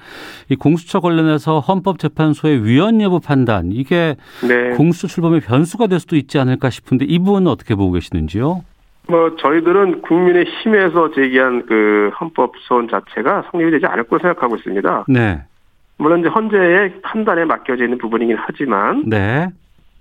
이 0.48 0.56
공수처 0.56 1.00
관련해서 1.00 1.60
헌법재판소의 1.60 2.64
위헌 2.64 3.00
여부 3.02 3.20
판단 3.20 3.70
이게 3.70 4.16
네. 4.46 4.70
공수처 4.76 5.06
출범의 5.06 5.40
변수가 5.40 5.86
될 5.86 6.00
수도 6.00 6.16
있지 6.16 6.38
않을까 6.38 6.70
싶은데 6.70 7.04
이 7.04 7.18
부분은 7.18 7.46
어떻게 7.46 7.74
보고 7.74 7.92
계시는지요? 7.92 8.64
뭐 9.08 9.36
저희들은 9.36 10.02
국민의 10.02 10.44
힘에서 10.44 11.10
제기한 11.12 11.66
그 11.66 12.10
헌법 12.20 12.52
소원 12.60 12.88
자체가 12.88 13.44
성립이 13.50 13.72
되지 13.72 13.86
않을 13.86 14.04
거로 14.04 14.20
생각하고 14.20 14.56
있습니다. 14.56 15.04
네. 15.08 15.42
물론 16.02 16.18
이제 16.20 16.28
헌재의 16.28 17.00
판단에 17.02 17.44
맡겨져 17.44 17.84
있는 17.84 17.96
부분이긴 17.98 18.36
하지만 18.36 19.04
네. 19.06 19.46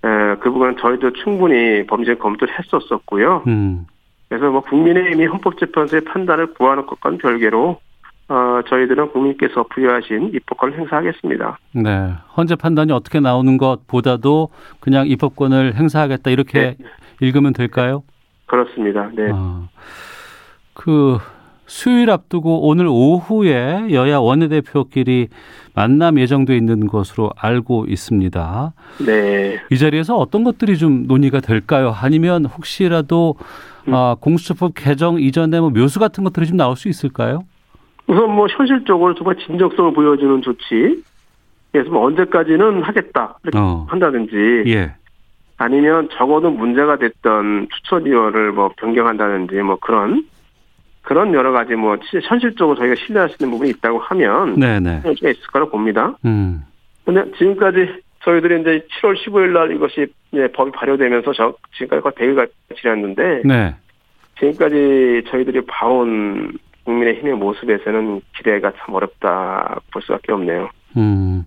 에, 0.04 0.34
그 0.40 0.50
부분은 0.50 0.76
저희도 0.80 1.12
충분히 1.12 1.86
범죄 1.86 2.16
검토를 2.16 2.52
했었었고요. 2.58 3.44
음. 3.46 3.86
그래서 4.28 4.50
뭐 4.50 4.62
국민의힘이 4.62 5.26
헌법재판소의 5.26 6.02
판단을 6.04 6.54
구하는 6.54 6.86
것과는 6.86 7.18
별개로 7.18 7.78
어, 8.28 8.60
저희들은 8.68 9.12
국민께서 9.12 9.64
부여하신 9.70 10.32
입법권을 10.34 10.76
행사하겠습니다. 10.78 11.58
네. 11.74 12.12
헌재 12.36 12.56
판단이 12.56 12.90
어떻게 12.90 13.20
나오는 13.20 13.56
것보다도 13.56 14.48
그냥 14.80 15.06
입법권을 15.06 15.74
행사하겠다 15.76 16.30
이렇게 16.30 16.76
네. 16.78 16.86
읽으면 17.20 17.52
될까요? 17.52 18.02
그렇습니다. 18.46 19.08
네. 19.14 19.30
아, 19.32 19.68
그 20.74 21.18
수요일 21.66 22.10
앞두고 22.10 22.68
오늘 22.68 22.86
오후에 22.88 23.86
여야 23.92 24.18
원내대표끼리 24.18 25.28
만남 25.74 26.18
예정돼 26.18 26.56
있는 26.56 26.86
것으로 26.86 27.30
알고 27.36 27.86
있습니다. 27.88 28.72
네. 29.06 29.60
이 29.70 29.78
자리에서 29.78 30.16
어떤 30.16 30.44
것들이 30.44 30.76
좀 30.76 31.06
논의가 31.06 31.40
될까요? 31.40 31.94
아니면 31.96 32.44
혹시라도 32.44 33.36
음. 33.88 33.94
아, 33.94 34.16
공수처법 34.20 34.72
개정 34.74 35.18
이전에 35.18 35.60
뭐 35.60 35.70
묘수 35.70 35.98
같은 35.98 36.24
것들이 36.24 36.46
좀 36.46 36.56
나올 36.56 36.76
수 36.76 36.88
있을까요? 36.88 37.44
우선 38.06 38.30
뭐 38.30 38.46
현실적으로 38.48 39.14
정말 39.14 39.36
진정성을 39.36 39.92
보여주는 39.94 40.42
조치. 40.42 41.02
그래서 41.72 41.90
뭐 41.90 42.04
언제까지는 42.04 42.82
하겠다 42.82 43.38
이렇게 43.44 43.58
어. 43.58 43.86
한다든지 43.88 44.36
예. 44.66 44.94
아니면 45.56 46.08
적어도 46.12 46.50
문제가 46.50 46.96
됐던 46.96 47.68
추천위원을 47.74 48.52
뭐 48.52 48.70
변경한다든지 48.76 49.54
뭐 49.62 49.76
그런 49.80 50.26
그런 51.02 51.34
여러 51.34 51.52
가지 51.52 51.74
뭐 51.74 51.96
현실적으로 52.28 52.76
저희가 52.76 52.94
신뢰할 53.06 53.28
수 53.28 53.36
있는 53.40 53.50
부분이 53.52 53.70
있다고 53.70 53.98
하면 53.98 54.58
네네. 54.58 55.02
가 55.02 55.10
있을 55.10 55.46
거라고 55.52 55.72
봅니다. 55.72 56.16
음. 56.24 56.64
근데 57.04 57.24
지금까지 57.38 58.02
저희들이 58.24 58.60
이제 58.60 58.86
7월 59.00 59.16
15일 59.16 59.48
날 59.50 59.72
이것이 59.72 60.06
이제 60.30 60.48
법이 60.52 60.70
발효되면서 60.70 61.32
저 61.32 61.54
지금까지 61.76 62.02
거의 62.02 62.34
100일가 62.34 62.48
지났는데 62.80 63.42
네. 63.44 63.74
지금까지 64.38 65.24
저희들이 65.28 65.66
봐온 65.66 66.52
국민의 66.84 67.18
힘의 67.18 67.34
모습에서는 67.34 68.20
기대가 68.36 68.72
참 68.78 68.94
어렵다 68.94 69.80
볼 69.92 70.02
수밖에 70.02 70.32
없네요. 70.32 70.68
음. 70.96 71.44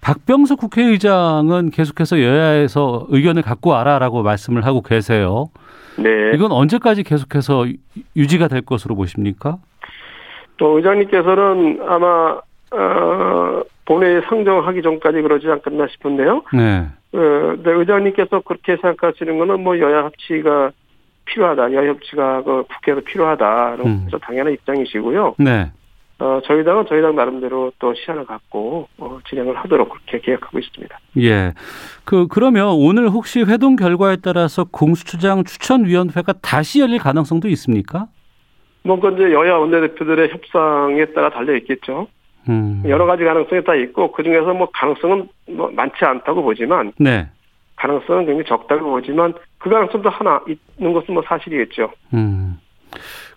박병석 0.00 0.58
국회의장은 0.58 1.70
계속해서 1.70 2.20
여야에서 2.20 3.06
의견을 3.08 3.42
갖고 3.42 3.70
와라라고 3.70 4.22
말씀을 4.22 4.66
하고 4.66 4.82
계세요. 4.82 5.48
네. 5.96 6.32
이건 6.34 6.52
언제까지 6.52 7.02
계속해서 7.02 7.68
유- 7.68 7.74
유지가 8.16 8.48
될 8.48 8.62
것으로 8.62 8.94
보십니까? 8.94 9.58
또 10.56 10.76
의장님께서는 10.76 11.80
아마 11.86 12.38
어, 12.74 13.62
본회의 13.84 14.22
상정하기 14.28 14.80
전까지 14.82 15.20
그러지 15.22 15.48
않겠나 15.48 15.86
싶은데요. 15.88 16.42
네. 16.54 16.86
어, 17.14 17.18
네, 17.62 17.70
의장님께서 17.70 18.40
그렇게 18.40 18.76
생각하시는 18.76 19.38
거는 19.38 19.62
뭐 19.62 19.78
여야 19.78 20.04
합치가 20.04 20.70
필요하다, 21.26 21.72
여야 21.72 21.88
협치가 21.90 22.42
그 22.42 22.64
국회에서 22.74 23.00
필요하다, 23.04 23.74
음. 23.84 24.06
그래서 24.06 24.18
당연한 24.18 24.52
입장이시고요. 24.54 25.34
네. 25.38 25.70
어, 26.22 26.40
저희 26.44 26.62
당은 26.62 26.84
저희 26.88 27.02
당 27.02 27.16
나름대로 27.16 27.72
또 27.80 27.92
시간을 27.94 28.26
갖고 28.26 28.86
어, 28.96 29.18
진행을 29.28 29.56
하도록 29.56 29.88
그렇게 29.88 30.20
계획하고 30.20 30.56
있습니다. 30.60 30.96
예. 31.18 31.52
그 32.04 32.28
그러면 32.28 32.68
오늘 32.68 33.08
혹시 33.08 33.42
회동 33.42 33.74
결과에 33.74 34.18
따라서 34.22 34.62
공수처장 34.62 35.42
추천위원회가 35.42 36.34
다시 36.40 36.80
열릴 36.80 37.00
가능성도 37.00 37.48
있습니까? 37.48 38.06
뭐, 38.84 39.00
그 39.00 39.12
이제 39.14 39.32
여야 39.32 39.56
원내대표들의 39.56 40.28
협상에 40.28 41.06
따라 41.06 41.28
달려 41.30 41.56
있겠죠. 41.56 42.06
음. 42.48 42.84
여러 42.86 43.04
가지 43.06 43.24
가능성이 43.24 43.64
다 43.64 43.74
있고 43.74 44.12
그 44.12 44.22
중에서 44.22 44.54
뭐 44.54 44.68
가능성은 44.72 45.28
뭐 45.50 45.72
많지 45.72 46.04
않다고 46.04 46.44
보지만 46.44 46.92
네. 46.98 47.28
가능성은 47.74 48.26
굉장히 48.26 48.48
적다고 48.48 48.90
보지만 48.90 49.34
그 49.58 49.70
가능성도 49.70 50.08
하나 50.08 50.40
있는 50.78 50.92
것은 50.92 51.14
뭐 51.14 51.22
사실이겠죠. 51.26 51.90
음. 52.14 52.58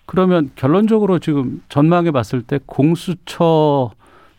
그러면 0.06 0.50
결론적으로 0.54 1.18
지금 1.18 1.60
전망해 1.68 2.10
봤을 2.10 2.42
때 2.42 2.58
공수처 2.64 3.90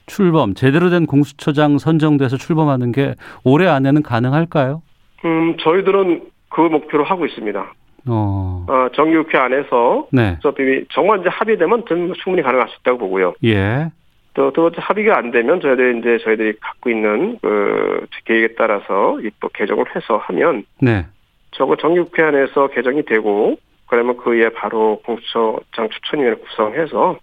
출범 0.05 0.53
제대로 0.53 0.89
된 0.89 1.05
공수처장 1.05 1.77
선정돼서 1.77 2.38
출범하는 2.38 2.93
게 2.93 3.13
올해 3.43 3.67
안에는 3.67 4.01
가능할까요? 4.01 4.81
음, 5.25 5.57
저희들은 5.57 6.21
그 6.50 6.62
목표로 6.62 7.03
하고 7.03 7.25
있습니다. 7.25 7.74
어. 8.07 8.65
어, 8.69 8.88
정규회 8.95 9.38
안에서 9.38 10.07
네. 10.13 10.38
어차피 10.39 10.86
정말 10.93 11.19
이제 11.19 11.29
합의되면 11.29 11.83
충분히 12.24 12.41
가능할 12.41 12.69
수 12.69 12.77
있다고 12.79 12.97
보고요. 13.00 13.33
예. 13.43 13.89
또, 14.33 14.53
두 14.53 14.62
번째 14.62 14.77
합의가 14.79 15.17
안 15.17 15.31
되면 15.31 15.59
저희들이 15.59 16.00
이제 16.00 16.17
저희들이 16.24 16.53
갖고 16.62 16.89
있는 16.89 17.38
그 17.41 18.05
계획에 18.24 18.55
따라서 18.55 19.19
입법 19.21 19.51
개정을 19.53 19.86
해서 19.95 20.17
하면 20.17 20.63
네. 20.79 21.05
저거 21.51 21.75
정규회 21.75 22.24
안에서 22.24 22.67
개정이 22.67 23.03
되고 23.05 23.57
그러면 23.88 24.17
그에 24.17 24.50
바로 24.50 25.01
공수처장 25.06 25.89
추천위원회 25.89 26.36
구성해서 26.41 27.17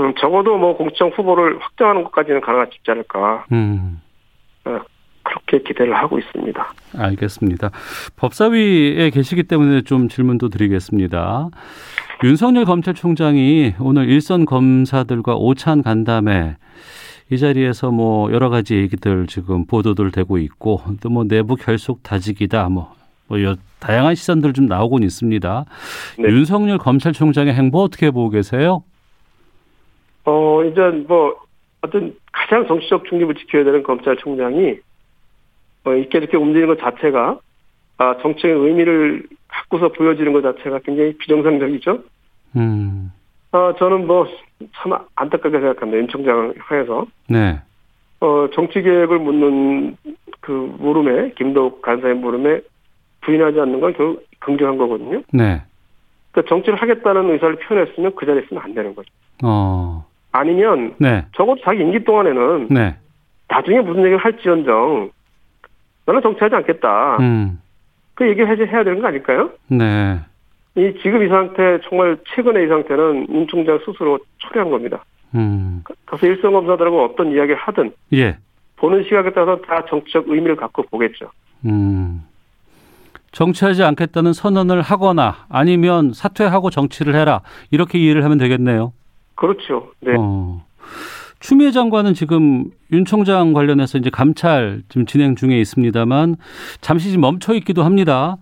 음, 0.00 0.14
적어도 0.18 0.56
뭐 0.56 0.76
공수처장 0.76 1.12
후보를 1.16 1.58
확정하는 1.60 2.04
것까지는 2.04 2.40
가능하지 2.40 2.78
않을까 2.88 3.46
음. 3.52 4.00
그렇게 5.22 5.58
기대를 5.58 5.94
하고 5.94 6.18
있습니다. 6.18 6.72
알겠습니다. 6.96 7.70
법사위에 8.16 9.10
계시기 9.10 9.42
때문에 9.42 9.82
좀 9.82 10.08
질문도 10.08 10.48
드리겠습니다. 10.50 11.48
윤석열 12.24 12.64
검찰총장이 12.64 13.74
오늘 13.80 14.08
일선 14.08 14.44
검사들과 14.44 15.34
오찬 15.36 15.82
간담회 15.82 16.56
이 17.30 17.38
자리에서 17.38 17.90
뭐 17.90 18.30
여러 18.32 18.48
가지 18.50 18.76
얘기들 18.76 19.26
지금 19.26 19.66
보도들 19.66 20.12
되고 20.12 20.38
있고 20.38 20.80
또 21.02 21.10
뭐 21.10 21.24
내부 21.24 21.56
결속 21.56 22.02
다지기다 22.04 22.68
뭐, 22.68 22.94
뭐 23.28 23.42
여, 23.42 23.56
다양한 23.80 24.14
시선들 24.14 24.52
좀 24.52 24.66
나오곤 24.66 25.02
있습니다. 25.02 25.64
네. 26.18 26.28
윤석열 26.28 26.78
검찰총장의 26.78 27.54
행보 27.54 27.82
어떻게 27.82 28.10
보고 28.10 28.30
계세요? 28.30 28.82
어 30.24 30.64
이제 30.64 30.80
뭐 31.06 31.36
어떤 31.82 32.14
가장 32.32 32.66
정치적 32.66 33.04
중립을 33.08 33.34
지켜야 33.36 33.64
되는 33.64 33.82
검찰총장이 33.82 34.74
어, 35.84 35.92
이렇게 35.92 36.18
이렇게 36.18 36.36
움직이는 36.36 36.66
것 36.66 36.80
자체가 36.80 37.38
아, 37.98 38.16
정치의 38.20 38.52
의미를 38.52 39.26
갖고서 39.48 39.88
보여지는 39.88 40.32
것 40.32 40.42
자체가 40.42 40.80
굉장히 40.80 41.16
비정상적이죠. 41.16 42.02
음, 42.56 43.12
아, 43.52 43.72
저는 43.78 44.06
뭐 44.06 44.26
참 44.74 44.92
안타깝게 45.14 45.58
생각합니다. 45.58 45.98
윤 45.98 46.08
총장 46.08 46.54
향해서 46.58 47.06
네, 47.28 47.60
어, 48.20 48.48
정치 48.54 48.80
계획을 48.82 49.18
묻는 49.18 49.96
그 50.40 50.50
물음에 50.78 51.32
김덕 51.36 51.82
간사의 51.82 52.14
물음에 52.14 52.60
부인하지 53.26 53.60
않는 53.60 53.80
건 53.80 53.92
결국 53.94 54.24
긍정한 54.38 54.78
거거든요. 54.78 55.20
네, 55.32 55.60
그러니까 56.30 56.48
정치를 56.48 56.80
하겠다는 56.80 57.30
의사를 57.30 57.56
표현했으면 57.56 58.14
그 58.14 58.24
자리에 58.24 58.44
있으면 58.44 58.62
안 58.62 58.74
되는 58.74 58.94
거죠. 58.94 59.08
어, 59.42 60.06
아니면 60.32 60.94
네. 60.98 61.26
적어도 61.34 61.60
자기 61.62 61.80
임기 61.82 62.04
동안에는 62.04 62.68
네. 62.70 62.96
나중에 63.48 63.80
무슨 63.80 64.00
얘기를 64.00 64.18
할지언정 64.18 65.10
나는 66.06 66.22
정치하지 66.22 66.54
않겠다. 66.54 67.16
음. 67.20 67.60
그 68.14 68.28
얘기 68.28 68.42
해야 68.42 68.84
되는 68.84 69.00
거 69.00 69.08
아닐까요? 69.08 69.50
네. 69.68 70.18
이 70.76 70.94
지금 71.02 71.22
이 71.22 71.28
상태 71.28 71.80
정말 71.88 72.16
최근의 72.34 72.64
이 72.64 72.68
상태는 72.68 73.26
윤 73.30 73.46
총장 73.48 73.78
스스로 73.84 74.18
초래한 74.38 74.70
겁니다. 74.70 75.04
음. 75.34 75.82
그래서 76.04 76.26
일선 76.26 76.52
검사들하고 76.52 77.04
어떤 77.04 77.32
이야기를 77.32 77.56
하든 77.56 77.92
예. 78.14 78.36
보는 78.76 79.04
시각에 79.04 79.30
따라서 79.30 79.60
다 79.62 79.84
정치적 79.88 80.28
의미를 80.28 80.56
갖고 80.56 80.82
보겠죠. 80.82 81.30
음. 81.64 82.22
정치하지 83.36 83.82
않겠다는 83.82 84.32
선언을 84.32 84.80
하거나 84.80 85.44
아니면 85.50 86.14
사퇴하고 86.14 86.70
정치를 86.70 87.14
해라 87.14 87.42
이렇게 87.70 87.98
이해를 87.98 88.24
하면 88.24 88.38
되겠네요. 88.38 88.94
그렇죠. 89.34 89.90
네. 90.00 90.14
어. 90.18 90.64
추미애 91.38 91.70
장관은 91.70 92.14
지금 92.14 92.70
윤 92.92 93.04
총장 93.04 93.52
관련해서 93.52 93.98
이제 93.98 94.08
감찰 94.08 94.80
지금 94.88 95.04
진행 95.04 95.36
중에 95.36 95.58
있습니다만 95.60 96.36
잠시 96.80 97.12
좀 97.12 97.20
멈춰 97.20 97.52
있기도 97.56 97.82
합니다. 97.82 98.38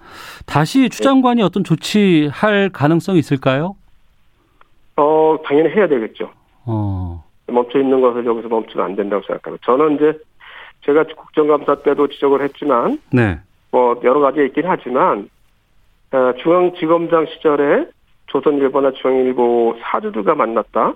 다시 0.46 0.88
추 0.88 1.02
장관이 1.02 1.42
어떤 1.42 1.64
조치할 1.64 2.70
가능성이 2.72 3.18
있을까요? 3.18 3.74
어, 4.96 5.36
당연히 5.44 5.70
해야 5.70 5.88
되겠죠. 5.88 6.30
어. 6.66 7.24
멈춰 7.48 7.80
있는 7.80 8.00
것을 8.00 8.24
여기서 8.24 8.46
멈추면 8.46 8.86
안 8.86 8.94
된다고 8.94 9.24
생각합니다. 9.26 9.66
저는 9.66 9.96
이제 9.96 10.16
제가 10.82 11.02
국정감사 11.16 11.82
때도 11.82 12.06
지적을 12.06 12.42
했지만, 12.42 13.00
네. 13.10 13.40
뭐 13.74 14.00
여러 14.04 14.20
가지 14.20 14.44
있긴 14.44 14.62
하지만 14.66 15.28
어, 16.12 16.32
중앙지검장 16.40 17.26
시절에 17.26 17.86
조선일보나 18.26 18.92
중앙일보 18.92 19.78
사주들과 19.82 20.36
만났다. 20.36 20.94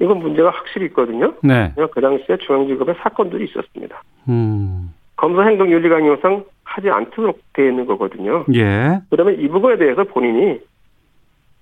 이건 0.00 0.18
문제가 0.18 0.50
확실히 0.50 0.86
있거든요. 0.86 1.34
네. 1.44 1.72
그 1.92 2.00
당시에 2.00 2.38
중앙지검에 2.38 2.94
사건들이 2.94 3.44
있었습니다. 3.44 4.02
음. 4.28 4.92
검사 5.14 5.42
행동 5.42 5.70
윤리 5.70 5.88
강요상 5.88 6.44
하지 6.64 6.90
않도록 6.90 7.40
되어 7.52 7.68
있는 7.68 7.86
거거든요. 7.86 8.44
예. 8.52 8.98
그러면 9.10 9.38
이 9.38 9.46
부분에 9.46 9.76
대해서 9.76 10.02
본인이 10.02 10.58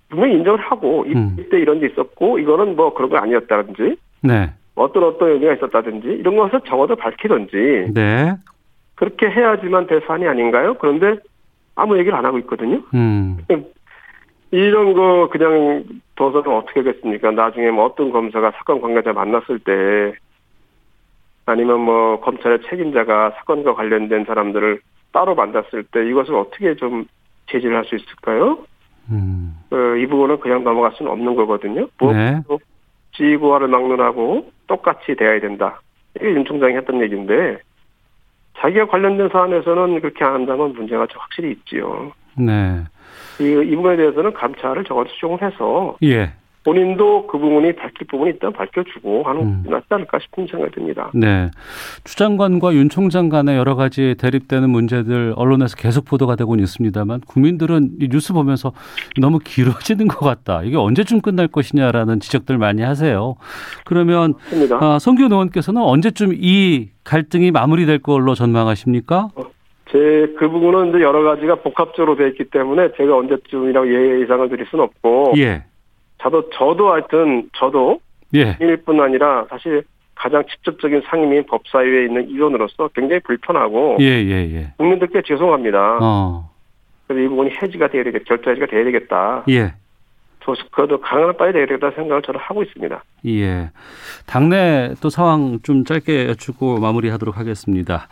분명히 0.09 0.37
인정을 0.37 0.59
하고 0.59 1.05
음. 1.07 1.37
이때 1.39 1.59
이런 1.59 1.81
게 1.81 1.89
있었고 1.89 2.39
이거는 2.39 2.77
뭐 2.77 2.95
그런 2.95 3.11
거 3.11 3.19
아니었다든지 3.19 3.97
네. 4.23 4.51
어떤 4.75 5.05
어떤 5.05 5.33
의미가 5.33 5.53
있었다든지 5.53 6.07
이런 6.09 6.37
것을 6.37 6.63
적어도 6.67 6.97
밝히든지 6.97 7.93
네. 7.93 8.33
그렇게 9.03 9.29
해야지만 9.29 9.89
될 9.89 10.01
사안이 10.07 10.29
아닌가요? 10.29 10.75
그런데 10.75 11.17
아무 11.75 11.99
얘기를 11.99 12.17
안 12.17 12.25
하고 12.25 12.39
있거든요. 12.39 12.81
음. 12.95 13.37
이런 14.53 14.93
거 14.93 15.29
그냥 15.29 15.83
둬서는 16.15 16.57
어떻게 16.57 16.81
하겠습니까? 16.81 17.33
나중에 17.33 17.73
뭐 17.73 17.87
어떤 17.87 18.13
검사가 18.13 18.53
사건 18.53 18.81
관계자 18.81 19.13
만났을 19.13 19.59
때 19.59 20.15
아니면 21.47 21.81
뭐 21.81 22.21
검찰의 22.21 22.61
책임자가 22.71 23.33
사건과 23.39 23.75
관련된 23.75 24.25
사람들을 24.25 24.81
따로 25.11 25.35
만났을 25.35 25.83
때 25.83 26.09
이것을 26.09 26.37
어떻게 26.37 26.77
좀 26.77 27.05
제지를 27.47 27.75
할 27.75 27.85
수 27.87 27.97
있을까요? 27.97 28.59
음. 29.11 29.57
어, 29.73 29.97
이 29.97 30.07
부분은 30.07 30.39
그냥 30.39 30.63
넘어갈 30.63 30.93
수는 30.93 31.11
없는 31.11 31.35
거거든요. 31.35 31.89
뭐 31.99 32.13
네. 32.13 32.41
지구화를 33.17 33.67
막론하고 33.67 34.53
똑같이 34.69 35.17
돼야 35.17 35.41
된다. 35.41 35.81
이게 36.15 36.27
윤 36.27 36.45
총장이 36.45 36.77
했던 36.77 37.03
얘기인데 37.03 37.59
자기가 38.59 38.87
관련된 38.87 39.29
사안에서는 39.31 40.01
그렇게 40.01 40.25
안 40.25 40.35
한다면 40.35 40.73
문제가 40.75 41.07
확실히 41.17 41.53
있지요. 41.53 42.13
네. 42.37 42.85
이, 43.41 43.45
이 43.45 43.77
부분에 43.77 43.97
대해서는 43.97 44.33
감찰을 44.35 44.85
적어도 44.85 45.11
수용을 45.11 45.43
해서 45.43 45.97
예. 46.03 46.33
본인도 46.65 47.27
그 47.27 47.39
부분이 47.39 47.75
밝힐 47.75 48.07
부분이 48.07 48.33
있다면 48.37 48.53
밝혀주고 48.53 49.25
하는 49.25 49.43
음. 49.43 49.65
낫지 49.67 49.87
않을까 49.91 50.19
싶은 50.21 50.47
생각이 50.47 50.73
듭니다. 50.75 51.11
네. 51.15 51.51
추 52.05 52.17
장관과 52.17 52.75
윤 52.75 52.89
총장 52.89 53.29
간의 53.29 53.57
여러 53.57 53.75
가지 53.75 54.15
대립되는 54.19 54.71
문제들 54.71 55.35
언론에서 55.37 55.77
계속 55.77 56.05
보도가 56.05 56.37
되고는 56.37 56.63
있습니다만 56.63 57.21
국민들은 57.27 57.91
이 58.01 58.09
뉴스 58.09 58.33
보면서 58.33 58.73
너무 59.21 59.39
길어지는 59.39 60.07
것 60.09 60.25
같다. 60.25 60.63
이게 60.63 60.77
언제쯤 60.77 61.21
끝날 61.21 61.49
것이냐라는 61.49 62.21
지적들 62.21 62.59
많이 62.59 62.83
하세요. 62.83 63.35
그러면 63.85 64.35
아, 64.81 64.99
성규 65.01 65.25
의원께서는 65.25 65.83
언제쯤 65.83 66.33
이 66.35 66.91
갈등이 67.05 67.51
마무리될 67.51 67.99
걸로 67.99 68.35
전망하십니까? 68.35 69.31
어, 69.35 69.43
제그 69.91 70.49
부분은 70.49 70.91
이제 70.91 71.01
여러 71.03 71.23
가지가 71.23 71.57
복합적으로 71.57 72.17
돼 72.17 72.29
있기 72.29 72.45
때문에 72.45 72.93
제가 72.97 73.17
언제쯤이라고 73.17 74.21
예상을 74.23 74.49
드릴 74.49 74.67
수는 74.67 74.85
없고. 74.85 75.35
예. 75.37 75.65
저도 76.23 76.51
저도 76.51 76.93
하여튼 76.93 77.51
저도 77.55 78.01
예. 78.35 78.57
일뿐 78.61 79.01
아니라 79.01 79.45
사실 79.51 79.83
가장 80.15 80.45
직접적인 80.49 81.03
상임인 81.07 81.47
법사위에 81.47 82.05
있는 82.05 82.29
의원으로서 82.29 82.89
굉장히 82.95 83.21
불편하고 83.21 83.97
예, 84.01 84.05
예, 84.05 84.55
예. 84.55 84.73
국민들께 84.79 85.23
죄송합니다. 85.27 85.99
어. 86.01 86.51
그래서 87.07 87.25
이 87.25 87.29
부분이 87.29 87.51
해지가 87.61 87.89
돼야 87.89 88.05
되겠, 88.05 88.25
결자 88.25 88.51
해지가 88.51 88.67
돼야 88.67 88.85
되겠다. 88.85 89.45
예. 89.51 89.75
그래도 90.73 91.01
강한 91.01 91.37
빨리 91.37 91.53
돼야 91.53 91.67
되겠다 91.67 91.91
생각을 91.93 92.23
저는 92.23 92.41
하고 92.41 92.63
있습니다. 92.63 93.03
예. 93.27 93.71
당내 94.27 94.95
또 95.01 95.09
상황 95.09 95.59
좀 95.63 95.85
짧게 95.85 96.29
여쭙고 96.29 96.79
마무리하도록 96.79 97.37
하겠습니다. 97.37 98.09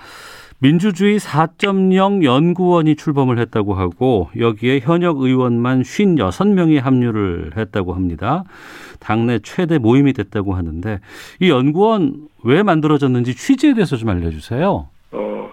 민주주의 0.63 1.19
4.0 1.19 2.23
연구원이 2.23 2.95
출범을 2.97 3.39
했다고 3.39 3.75
하고 3.75 4.29
여기에 4.39 4.81
현역 4.81 5.21
의원만 5.21 5.83
56명이 5.83 6.81
합류를 6.81 7.53
했다고 7.57 7.95
합니다. 7.95 8.45
당내 9.01 9.39
최대 9.39 9.79
모임이 9.79 10.13
됐다고 10.13 10.55
하는데 10.55 11.01
이 11.41 11.51
연구원 11.51 12.29
왜 12.45 12.63
만들어졌는지 12.63 13.35
취지에 13.35 13.73
대해서 13.73 13.97
좀 13.97 14.11
알려주세요. 14.11 14.87
어, 15.13 15.51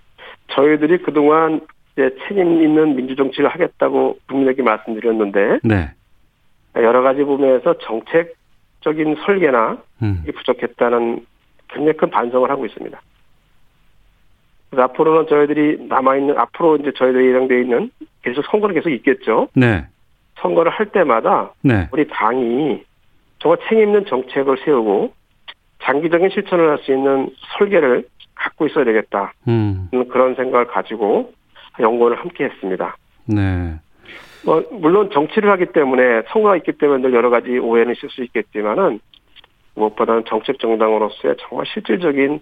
저희들이 0.49 0.97
그동안 1.03 1.61
이제 1.93 2.13
책임 2.27 2.61
있는 2.61 2.97
민주정치를 2.97 3.49
하겠다고 3.49 4.19
국민에게 4.27 4.61
말씀드렸는데 4.61 5.59
네. 5.63 5.89
여러 6.75 7.01
가지 7.01 7.23
부분에서 7.23 7.75
정책적인 7.79 9.15
설계나 9.25 9.77
음. 10.03 10.23
부족했다는 10.35 11.25
굉장히 11.69 11.97
큰 11.97 12.09
반성을 12.09 12.49
하고 12.49 12.65
있습니다. 12.65 13.01
그래서 14.69 14.83
앞으로는 14.83 15.27
저희들이 15.27 15.87
남아있는, 15.87 16.37
앞으로 16.37 16.77
이제 16.77 16.91
저희들이 16.95 17.29
예정되어 17.29 17.59
있는 17.59 17.91
계속 18.21 18.43
선거는 18.45 18.75
계속 18.75 18.89
있겠죠. 18.89 19.47
네. 19.55 19.85
선거를 20.39 20.71
할 20.71 20.87
때마다 20.87 21.51
네. 21.61 21.87
우리 21.91 22.07
당이 22.07 22.83
정말 23.39 23.57
책임있는 23.69 24.05
정책을 24.05 24.57
세우고 24.65 25.13
장기적인 25.83 26.29
실천을 26.29 26.69
할 26.69 26.77
수 26.79 26.91
있는 26.91 27.29
설계를 27.57 28.05
갖고 28.35 28.67
있어야 28.67 28.83
되겠다. 28.83 29.33
음. 29.47 29.89
그런 30.09 30.35
생각을 30.35 30.67
가지고 30.67 31.33
연구원을 31.79 32.19
함께 32.19 32.45
했습니다. 32.45 32.97
네. 33.25 33.75
뭐, 34.45 34.63
물론 34.71 35.09
정치를 35.11 35.49
하기 35.51 35.67
때문에 35.67 36.23
선거가 36.29 36.55
있기 36.57 36.73
때문에 36.73 37.11
여러 37.13 37.29
가지 37.29 37.57
오해는 37.57 37.93
있을 37.93 38.09
수 38.09 38.23
있겠지만은 38.23 38.99
무엇보다는 39.75 40.25
정책 40.25 40.59
정당으로서의 40.59 41.35
정말 41.39 41.65
실질적인 41.73 42.39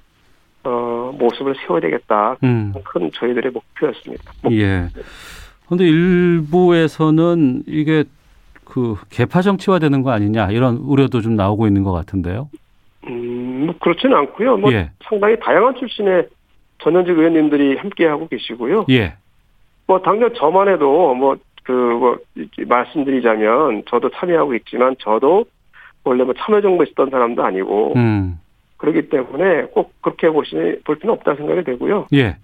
어, 0.66 1.14
모습을 1.18 1.56
세워야 1.56 1.82
되겠다. 1.82 2.38
음. 2.44 2.74
큰 2.84 3.12
저희들의 3.12 3.52
목표였습니다. 3.52 4.24
목표. 4.42 4.56
예. 4.56 4.88
그런데 5.66 5.86
일부에서는 5.86 7.64
이게 7.68 8.04
그 8.66 8.96
개파 9.10 9.42
정치화되는 9.42 10.02
거 10.02 10.12
아니냐 10.12 10.52
이런 10.52 10.78
우려도 10.78 11.22
좀 11.22 11.36
나오고 11.36 11.68
있는 11.68 11.84
것 11.84 11.92
같은데요. 11.92 12.50
음, 13.08 13.68
뭐 13.68 13.76
그렇지는 13.80 14.18
않고요. 14.18 14.58
뭐 14.58 14.72
예. 14.74 14.90
상당히 15.08 15.40
다양한 15.40 15.76
출신의 15.76 16.28
전현직 16.80 17.18
의원님들이 17.18 17.78
함께 17.78 18.08
하고 18.08 18.28
계시고요. 18.28 18.86
예. 18.90 19.14
뭐 19.88 20.02
당장 20.02 20.34
저만 20.36 20.68
해도 20.68 21.14
뭐 21.14 21.38
그뭐 21.64 22.00
뭐 22.00 22.18
말씀드리자면 22.68 23.84
저도 23.88 24.10
참여하고 24.10 24.56
있지만 24.56 24.96
저도 25.00 25.46
원래 26.04 26.24
뭐 26.24 26.34
참여정부에 26.38 26.88
있었던 26.88 27.10
사람도 27.10 27.44
아니고 27.44 27.94
음. 27.96 28.40
그렇기 28.86 29.10
때문에 29.10 29.64
꼭 29.74 29.94
그렇게 30.02 30.30
보시, 30.30 30.56
볼 30.86 30.98
필요는 30.98 31.20
없다 31.20 31.36
생각이 31.36 31.64
되고요. 31.64 32.08
예. 32.14 32.38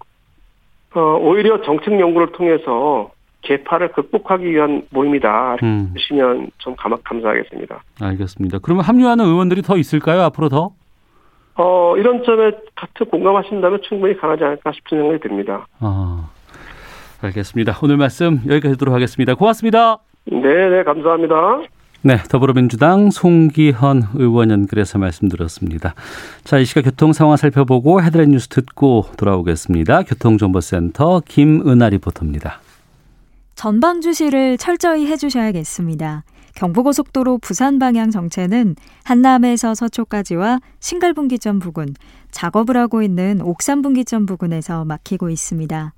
어, 0.94 1.18
오히려 1.20 1.62
정책 1.62 1.98
연구를 1.98 2.32
통해서 2.32 3.10
개파를 3.42 3.92
극복하기 3.92 4.44
위한 4.44 4.82
모임이다. 4.90 5.56
음. 5.62 5.90
보시면 5.92 6.50
좀 6.58 6.74
감악 6.76 7.02
감사하겠습니다. 7.04 7.82
알겠습니다. 8.00 8.58
그러면 8.62 8.84
합류하는 8.84 9.24
의원들이 9.24 9.62
더 9.62 9.76
있을까요? 9.76 10.22
앞으로 10.22 10.48
더? 10.48 10.70
어, 11.54 11.94
이런 11.96 12.24
점에 12.24 12.52
같은 12.74 13.06
공감하신다면 13.06 13.80
충분히 13.82 14.16
강하지 14.16 14.44
않을까 14.44 14.72
싶은 14.72 14.98
생각이 14.98 15.20
듭니다. 15.20 15.66
아, 15.80 16.28
알겠습니다. 17.22 17.78
오늘 17.82 17.96
말씀 17.96 18.40
여기까지 18.46 18.74
듣도록 18.74 18.94
하겠습니다. 18.94 19.34
고맙습니다. 19.34 19.98
네, 20.26 20.68
네, 20.68 20.82
감사합니다. 20.82 21.62
네, 22.04 22.16
더불어민주당 22.28 23.12
송기헌 23.12 24.08
의원 24.14 24.50
연결해서 24.50 24.98
말씀드렸습니다. 24.98 25.94
자, 26.42 26.58
이 26.58 26.64
시각 26.64 26.82
교통 26.82 27.12
상황 27.12 27.36
살펴보고 27.36 28.02
헤드라인 28.02 28.30
뉴스 28.30 28.48
듣고 28.48 29.06
돌아오겠습니다. 29.16 30.02
교통정보센터 30.02 31.22
김은아 31.24 31.90
리포터입니다. 31.90 32.60
전방 33.54 34.00
주시를 34.00 34.58
철저히 34.58 35.06
해주셔야겠습니다. 35.06 36.24
경부고속도로 36.56 37.38
부산 37.38 37.78
방향 37.78 38.10
정체는 38.10 38.74
한남에서 39.04 39.76
서초까지와 39.76 40.58
신갈분기점 40.80 41.60
부근, 41.60 41.94
작업을 42.32 42.76
하고 42.76 43.02
있는 43.02 43.40
옥산분기점 43.42 44.26
부근에서 44.26 44.84
막히고 44.84 45.30
있습니다. 45.30 45.92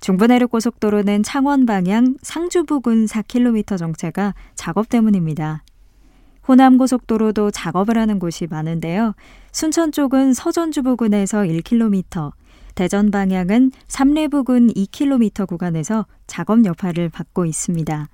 중부내륙 0.00 0.50
고속도로는 0.50 1.22
창원 1.22 1.66
방향 1.66 2.14
상주 2.22 2.64
부근 2.64 3.06
4km 3.06 3.78
정체가 3.78 4.34
작업 4.54 4.88
때문입니다. 4.88 5.62
호남 6.46 6.78
고속도로도 6.78 7.50
작업을 7.50 7.98
하는 7.98 8.18
곳이 8.18 8.46
많은데요. 8.48 9.14
순천 9.52 9.92
쪽은 9.92 10.32
서전주 10.32 10.82
부근에서 10.82 11.40
1km, 11.42 12.32
대전 12.74 13.10
방향은 13.10 13.72
삼례 13.86 14.28
부근 14.28 14.68
2km 14.68 15.46
구간에서 15.46 16.06
작업 16.26 16.64
여파를 16.64 17.10
받고 17.10 17.44
있습니다. 17.44 18.08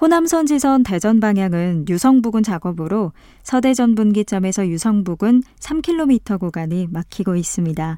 호남선 0.00 0.46
지선 0.46 0.82
대전 0.82 1.18
방향은 1.18 1.86
유성 1.88 2.22
부근 2.22 2.42
작업으로 2.42 3.12
서대전 3.42 3.94
분기점에서 3.94 4.68
유성 4.68 5.04
부근 5.04 5.42
3km 5.58 6.38
구간이 6.38 6.86
막히고 6.90 7.36
있습니다. 7.36 7.96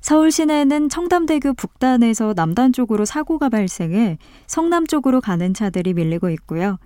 서울 0.00 0.30
시내는 0.30 0.88
청담대교 0.88 1.54
북단에서 1.54 2.32
남단 2.34 2.72
쪽으로 2.72 3.04
사고가 3.04 3.48
발생해 3.48 4.18
성남 4.46 4.86
쪽으로 4.86 5.20
가는 5.20 5.52
차들이 5.52 5.94
밀리고 5.94 6.30
있고요. 6.30 6.78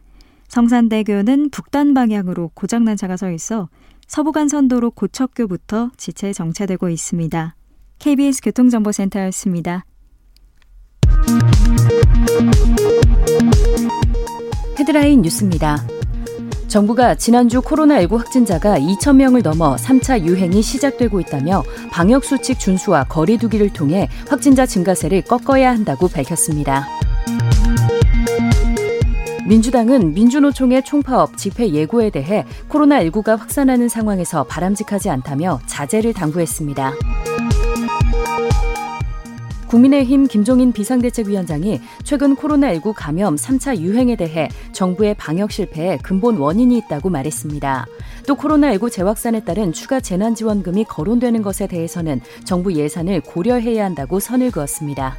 성산대교는 0.49 1.51
북단 1.51 1.95
방향으로 1.95 2.51
고장난 2.55 2.97
차가 2.97 3.17
서 3.17 3.31
있어 3.31 3.69
서부간선도로 4.07 4.91
고척교부터 4.91 5.91
지체 5.97 6.33
정체되고 6.33 6.89
있습니다. 6.89 7.57
KBS 7.99 8.43
교통정보센터였습니다. 8.43 9.85
헤드라인 14.79 15.23
뉴스입니다. 15.23 15.87
정부가 16.73 17.15
지난주 17.17 17.61
코로나19 17.61 18.17
확진자가 18.17 18.79
2천명을 18.79 19.43
넘어 19.43 19.77
3차 19.77 20.25
유행이 20.25 20.63
시작되고 20.63 21.21
있다며 21.21 21.63
방역수칙 21.91 22.59
준수와 22.59 23.05
거리두기를 23.05 23.75
통해 23.75 24.09
확진자 24.27 24.65
증가세를 24.65 25.21
꺾어야 25.21 25.71
한다고 25.71 26.09
밝혔습니다. 26.09 26.87
민주당은 29.47 30.15
민주노총의 30.15 30.83
총파업 30.83 31.37
집회 31.37 31.69
예고에 31.69 32.09
대해 32.09 32.47
코로나19가 32.71 33.37
확산하는 33.37 33.91
상황에서 33.91 34.45
바람직하지 34.45 35.11
않다며 35.11 35.61
자제를 35.67 36.15
당부했습니다. 36.15 36.95
국민의힘 39.73 40.27
김종인 40.27 40.71
비상대책위원장이 40.71 41.81
최근 42.05 42.37
코로나19 42.37 42.93
감염 42.95 43.37
3차 43.37 43.79
유행에 43.79 44.17
대해 44.17 44.51
정부의 44.73 45.15
방역 45.15 45.51
실패에 45.51 45.97
근본 46.03 46.37
원인이 46.37 46.77
있다고 46.77 47.09
말했습니다. 47.09 47.87
또 48.27 48.37
코로나19 48.37 48.93
재확산에 48.93 49.45
따른 49.45 49.73
추가 49.73 49.99
재난지원금이 49.99 50.85
거론되는 50.85 51.41
것에 51.41 51.67
대해서는 51.69 52.21
정부 52.45 52.75
예산을 52.75 53.23
고려해야 53.23 53.87
한다고 53.87 54.21
선을 54.21 54.51
그었습니다. 54.51 55.17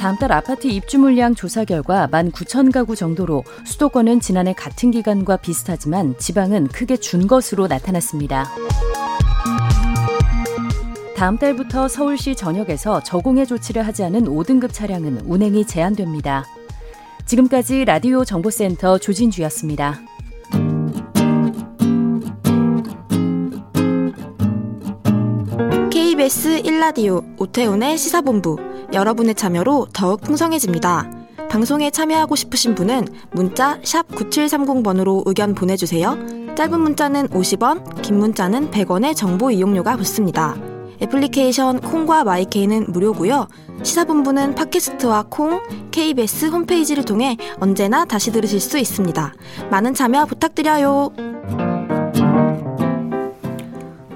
다음 0.00 0.18
달 0.18 0.32
아파트 0.32 0.66
입주 0.66 0.98
물량 0.98 1.36
조사 1.36 1.64
결과 1.64 2.08
1만 2.08 2.32
9천 2.32 2.72
가구 2.72 2.96
정도로 2.96 3.44
수도권은 3.64 4.18
지난해 4.18 4.52
같은 4.52 4.90
기간과 4.90 5.36
비슷하지만 5.36 6.18
지방은 6.18 6.66
크게 6.68 6.96
준 6.96 7.28
것으로 7.28 7.68
나타났습니다. 7.68 8.50
다음 11.16 11.38
달부터 11.38 11.86
서울시 11.86 12.34
전역에서 12.34 13.00
저공해 13.02 13.44
조치를 13.46 13.86
하지 13.86 14.02
않은 14.04 14.24
5등급 14.24 14.72
차량은 14.72 15.22
운행이 15.26 15.64
제한됩니다. 15.64 16.44
지금까지 17.24 17.84
라디오 17.84 18.24
정보센터 18.24 18.98
조진주였습니다. 18.98 20.00
KBS 25.90 26.62
1라디오 26.62 27.24
오태훈의 27.40 27.96
시사본부 27.96 28.56
여러분의 28.92 29.36
참여로 29.36 29.86
더욱 29.92 30.20
풍성해집니다. 30.20 31.10
방송에 31.48 31.90
참여하고 31.90 32.34
싶으신 32.34 32.74
분은 32.74 33.06
문자 33.30 33.78
9730번으로 33.80 35.22
의견 35.26 35.54
보내주세요. 35.54 36.54
짧은 36.56 36.80
문자는 36.80 37.28
50원, 37.28 38.02
긴 38.02 38.18
문자는 38.18 38.70
100원의 38.72 39.14
정보 39.14 39.50
이용료가 39.52 39.96
붙습니다. 39.96 40.73
애플리케이션 41.02 41.80
콩과 41.80 42.24
마이케이는 42.24 42.86
무료고요. 42.88 43.48
시사본부는 43.82 44.54
팟캐스트와 44.54 45.26
콩, 45.28 45.60
KBS 45.90 46.46
홈페이지를 46.46 47.04
통해 47.04 47.36
언제나 47.60 48.04
다시 48.04 48.32
들으실 48.32 48.60
수 48.60 48.78
있습니다. 48.78 49.34
많은 49.70 49.94
참여 49.94 50.26
부탁드려요. 50.26 51.12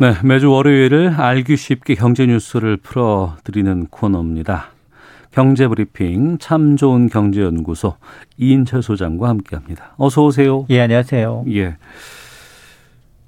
네, 0.00 0.14
매주 0.22 0.50
월요일을 0.50 1.14
알기 1.20 1.56
쉽게 1.56 1.96
경제 1.96 2.24
뉴스를 2.24 2.76
풀어드리는 2.76 3.86
코너입니다. 3.90 4.70
경제브리핑 5.32 6.38
참 6.38 6.76
좋은 6.76 7.08
경제연구소 7.08 7.94
이인철 8.38 8.82
소장과 8.82 9.28
함께합니다. 9.28 9.94
어서 9.96 10.24
오세요. 10.24 10.66
예, 10.70 10.80
안녕하세요. 10.80 11.44
예. 11.50 11.76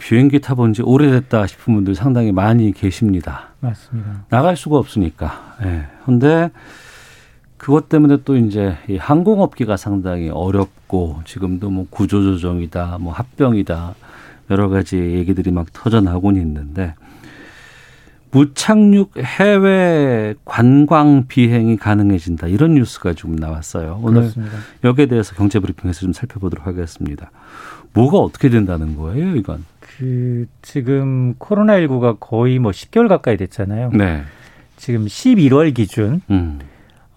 비행기 0.00 0.40
타본 0.40 0.72
지 0.72 0.82
오래됐다 0.82 1.46
싶은 1.46 1.74
분들 1.74 1.94
상당히 1.94 2.32
많이 2.32 2.72
계십니다. 2.72 3.50
맞습니다. 3.60 4.24
나갈 4.30 4.56
수가 4.56 4.78
없으니까. 4.78 5.56
예. 5.62 5.86
근데 6.04 6.50
그것 7.58 7.90
때문에 7.90 8.18
또 8.24 8.36
이제 8.36 8.76
이 8.88 8.96
항공업계가 8.96 9.76
상당히 9.76 10.30
어렵고 10.30 11.20
지금도 11.26 11.70
뭐 11.70 11.86
구조조정이다, 11.90 12.98
뭐 13.00 13.12
합병이다 13.12 13.94
여러 14.50 14.68
가지 14.70 14.96
얘기들이 14.96 15.50
막 15.50 15.70
터져나오곤 15.72 16.36
있는데 16.36 16.94
무착륙 18.32 19.12
해외 19.18 20.34
관광 20.44 21.26
비행이 21.28 21.76
가능해진다 21.76 22.46
이런 22.46 22.74
뉴스가 22.74 23.12
좀 23.12 23.36
나왔어요. 23.36 24.00
오늘 24.02 24.22
그렇습니다. 24.22 24.56
여기에 24.84 25.06
대해서 25.06 25.34
경제브리핑에서 25.34 26.00
좀 26.00 26.12
살펴보도록 26.12 26.66
하겠습니다. 26.66 27.30
뭐가 27.92 28.18
어떻게 28.18 28.48
된다는 28.48 28.96
거예요, 28.96 29.36
이건? 29.36 29.64
그 30.00 30.46
지금 30.62 31.34
코로나19가 31.34 32.16
거의 32.18 32.58
뭐 32.58 32.72
10개월 32.72 33.06
가까이 33.06 33.36
됐잖아요. 33.36 33.90
네. 33.92 34.22
지금 34.78 35.04
11월 35.04 35.74
기준 35.74 36.22
음. 36.30 36.58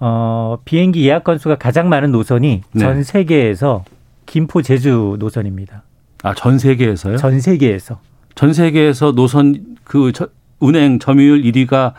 어, 0.02 0.58
비행기 0.66 1.08
예약 1.08 1.24
건수가 1.24 1.56
가장 1.56 1.88
많은 1.88 2.12
노선이 2.12 2.62
네. 2.74 2.80
전 2.80 3.04
세계에서 3.04 3.86
김포 4.26 4.62
제주 4.62 5.16
노선입니다. 5.18 5.84
아, 6.24 6.34
전 6.34 6.60
세계에서요? 6.60 7.16
전 7.16 7.40
세계에서. 7.40 8.02
전 8.36 8.52
세계에서 8.52 9.14
노선 9.14 9.78
그 9.86 10.12
저, 10.12 10.28
운행 10.60 11.00
점유율 11.00 11.42
1위가 11.44 11.94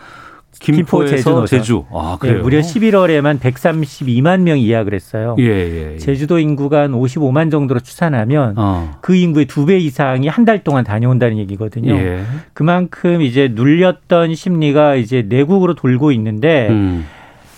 김포, 0.60 1.06
제주, 1.06 1.44
제주. 1.48 1.84
아, 1.92 2.14
예, 2.14 2.18
그래요? 2.20 2.36
네, 2.36 2.42
무려 2.42 2.60
11월에만 2.60 3.38
132만 3.40 4.40
명이 4.40 4.68
예약을 4.68 4.94
했어요. 4.94 5.36
예, 5.38 5.44
예, 5.44 5.92
예. 5.94 5.98
제주도 5.98 6.38
인구가 6.38 6.82
한 6.82 6.92
55만 6.92 7.50
정도로 7.50 7.80
추산하면 7.80 8.54
어. 8.56 8.92
그 9.00 9.14
인구의 9.14 9.46
두 9.46 9.66
배 9.66 9.78
이상이 9.78 10.28
한 10.28 10.44
달 10.44 10.62
동안 10.62 10.84
다녀온다는 10.84 11.38
얘기거든요. 11.38 11.94
예. 11.94 12.22
그만큼 12.52 13.22
이제 13.22 13.48
눌렸던 13.52 14.34
심리가 14.34 14.94
이제 14.94 15.24
내국으로 15.28 15.74
돌고 15.74 16.12
있는데 16.12 16.68
음. 16.70 17.06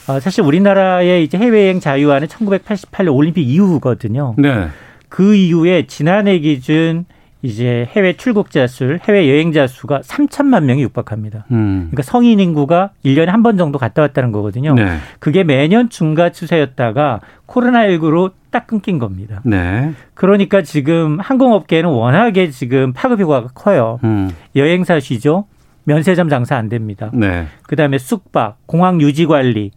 어, 0.08 0.20
사실 0.20 0.42
우리나라의 0.44 1.24
이제 1.24 1.36
해외여행 1.36 1.80
자유화는 1.80 2.28
1988년 2.28 3.12
올림픽 3.14 3.42
이후거든요. 3.42 4.34
네. 4.38 4.68
그 5.08 5.34
이후에 5.34 5.86
지난해 5.88 6.38
기준 6.38 7.06
이제 7.42 7.86
해외 7.92 8.14
출국자 8.14 8.66
수, 8.66 8.98
해외 9.06 9.28
여행자 9.30 9.66
수가 9.66 10.00
3천만 10.00 10.64
명이 10.64 10.82
육박합니다. 10.82 11.44
음. 11.52 11.88
그러니까 11.90 12.02
성인 12.02 12.40
인구가 12.40 12.90
1년에 13.04 13.26
한 13.26 13.42
번 13.42 13.56
정도 13.58 13.78
갔다 13.78 14.02
왔다는 14.02 14.32
거거든요. 14.32 14.74
네. 14.74 14.96
그게 15.20 15.44
매년 15.44 15.88
증가 15.88 16.30
추세였다가 16.30 17.20
코로나19로 17.46 18.32
딱 18.50 18.66
끊긴 18.66 18.98
겁니다. 18.98 19.42
네. 19.44 19.92
그러니까 20.14 20.62
지금 20.62 21.18
항공업계는 21.20 21.88
워낙에 21.90 22.50
지금 22.50 22.92
파급 22.92 23.20
효과가 23.20 23.48
커요. 23.54 24.00
음. 24.04 24.30
여행사 24.56 24.98
쉬죠. 24.98 25.44
면세점 25.84 26.28
장사 26.28 26.56
안 26.56 26.68
됩니다. 26.68 27.10
네. 27.14 27.46
그다음에 27.64 27.98
숙박, 27.98 28.56
공항 28.66 29.00
유지 29.00 29.26
관리, 29.26 29.70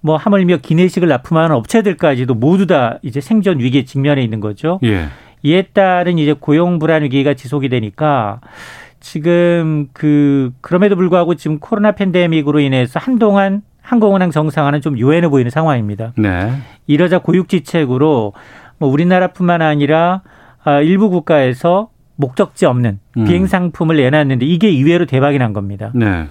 뭐 0.00 0.16
하물며 0.16 0.58
기내식을 0.58 1.06
납품하는 1.08 1.54
업체들까지도 1.56 2.34
모두 2.34 2.66
다 2.66 2.98
이제 3.02 3.20
생존 3.20 3.58
위기에 3.58 3.84
직면해 3.84 4.22
있는 4.22 4.40
거죠. 4.40 4.78
예. 4.84 5.08
이에 5.42 5.62
따른 5.72 6.18
이제 6.18 6.32
고용 6.32 6.78
불안 6.78 7.02
위기가 7.02 7.34
지속이 7.34 7.68
되니까 7.68 8.40
지금 9.00 9.88
그 9.92 10.52
그럼에도 10.60 10.96
불구하고 10.96 11.34
지금 11.34 11.58
코로나 11.58 11.92
팬데믹으로 11.92 12.60
인해서 12.60 13.00
한동안 13.00 13.62
항공운항 13.82 14.30
정상화는 14.30 14.82
좀 14.82 14.98
유연해 14.98 15.28
보이는 15.28 15.50
상황입니다. 15.50 16.12
네. 16.16 16.52
이러자 16.86 17.18
고육지책으로 17.18 18.34
뭐 18.78 18.88
우리나라뿐만 18.88 19.62
아니라 19.62 20.22
아, 20.62 20.80
일부 20.80 21.08
국가에서 21.08 21.88
목적지 22.16 22.66
없는 22.66 23.00
음. 23.16 23.24
비행 23.24 23.46
상품을 23.46 23.96
내놨는데 23.96 24.44
이게 24.44 24.70
이외로 24.70 25.06
대박이 25.06 25.38
난 25.38 25.52
겁니다. 25.52 25.90
네. 25.94 26.26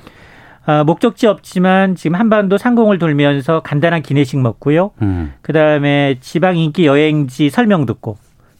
아, 0.66 0.84
목적지 0.84 1.26
없지만 1.26 1.96
지금 1.96 2.20
한반도 2.20 2.60
상공을 2.60 3.00
돌면서 3.00 3.62
간단한 3.62 4.04
기내식 4.04 4.40
먹고요. 4.40 4.92
음. 5.02 5.34
그다음에 5.42 6.18
지방 6.22 6.58
인기 6.58 6.86
여행지 6.86 7.50
설명 7.50 7.88
듣고 7.88 8.18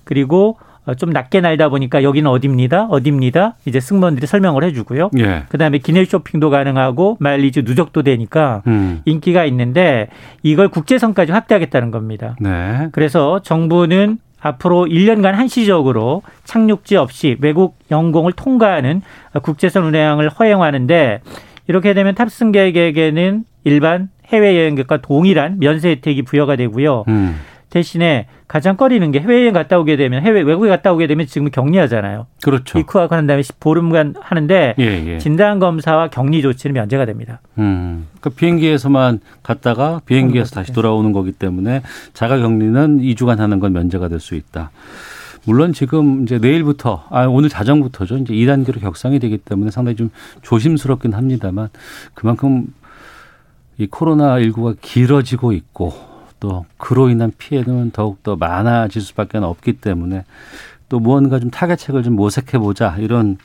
그리고 0.10 0.58
어, 0.88 0.96
좀 0.96 1.12
낮게 1.12 1.40
날다 1.40 1.70
보니까 1.70 2.02
여기는 2.02 2.28
어디입니다. 2.28 2.88
어디입니다. 2.90 3.54
이제 3.66 3.80
승무원들이 3.80 4.26
설명을 4.26 4.64
해주고요. 4.64 5.12
예. 5.20 5.44
그다음에 5.50 5.78
기내 5.78 6.04
쇼핑도 6.04 6.50
가능하고 6.50 7.18
마일리지 7.20 7.62
누적도 7.62 8.02
되니까 8.02 8.64
음. 8.66 9.02
인기가 9.06 9.46
있는데 9.46 10.08
이걸 10.42 10.68
국제선까지 10.70 11.32
확대하겠다는 11.32 11.92
겁니다. 11.92 12.36
네. 12.40 12.88
그래서 12.92 13.40
정부는 13.44 14.18
앞으로 14.42 14.86
1년간 14.86 15.34
한시적으로 15.34 16.24
착륙지 16.44 16.96
없이 16.96 17.38
외국 17.40 17.78
영공을 17.92 18.32
통과하는 18.32 19.04
국제선 19.44 19.84
운행을 19.84 20.30
허용하는데 20.30 21.22
이렇게 21.68 21.94
되면 21.94 22.16
탑승객에게는 22.16 23.44
일반 23.64 24.10
해외여행객과 24.30 25.02
동일한 25.02 25.60
면세 25.60 25.90
혜택이 25.90 26.24
부여가 26.24 26.56
되고요. 26.56 27.04
음. 27.10 27.36
대신에 27.70 28.28
가장 28.48 28.78
꺼리는 28.78 29.12
게 29.12 29.20
해외여행 29.20 29.54
갔다 29.54 29.78
오게 29.80 29.96
되면 29.96 30.24
해외 30.24 30.42
외국에 30.42 30.70
갔다 30.70 30.92
오게 30.92 31.06
되면 31.06 31.28
지금 31.28 31.52
격리하잖아요. 31.52 32.26
그렇죠. 32.44 32.80
입국하고 32.80 33.14
한 33.16 33.28
다음에 33.28 33.44
보름간 33.60 34.16
하는데 34.20 34.76
예, 34.80 34.84
예. 34.84 35.18
진단 35.20 35.60
검사와 35.60 36.08
격리 36.10 36.42
조치는 36.42 36.74
면제가 36.74 37.06
됩니다. 37.06 37.42
음. 37.60 38.08
그러니까 38.20 38.40
비행기에서만 38.40 39.20
갔다가 39.44 40.02
비행기에서 40.06 40.56
다시 40.56 40.74
돌아오는 40.74 41.12
거기 41.12 41.32
때문에 41.32 41.84
자가 42.14 42.38
격리는 42.40 43.00
2주간 43.02 43.38
하는 43.38 43.60
건 43.60 43.74
면제가 43.74 44.08
될 44.08 44.20
수 44.20 44.36
있다. 44.36 44.72
물론 45.46 45.72
지금 45.72 46.24
이제 46.24 46.38
내일부터 46.38 47.06
아 47.10 47.26
오늘 47.26 47.50
자정부터죠. 47.50 48.18
이제 48.18 48.34
2단계로 48.34 48.82
격상이 48.82 49.20
되기 49.20 49.38
때문에 49.38 49.72
상당히 49.72 49.96
좀 49.96 50.10
조심스럽긴 50.42 51.14
합니다만 51.14 51.70
그만큼 52.14 52.68
이 53.78 53.88
코로나 53.88 54.38
19가 54.40 54.76
길어지고 54.82 55.54
있고 55.54 55.94
또 56.40 56.66
그로 56.78 57.10
인한 57.10 57.32
피해는 57.38 57.92
더욱더 57.92 58.36
많아질 58.36 59.02
수밖에 59.02 59.38
없기 59.38 59.74
때문에 59.74 60.24
또 60.88 61.00
무언가 61.00 61.40
좀 61.40 61.52
타겟책을 61.52 62.04
좀 62.04 62.16
모색해 62.16 62.58
보자 62.58 62.96
이런 62.98 63.38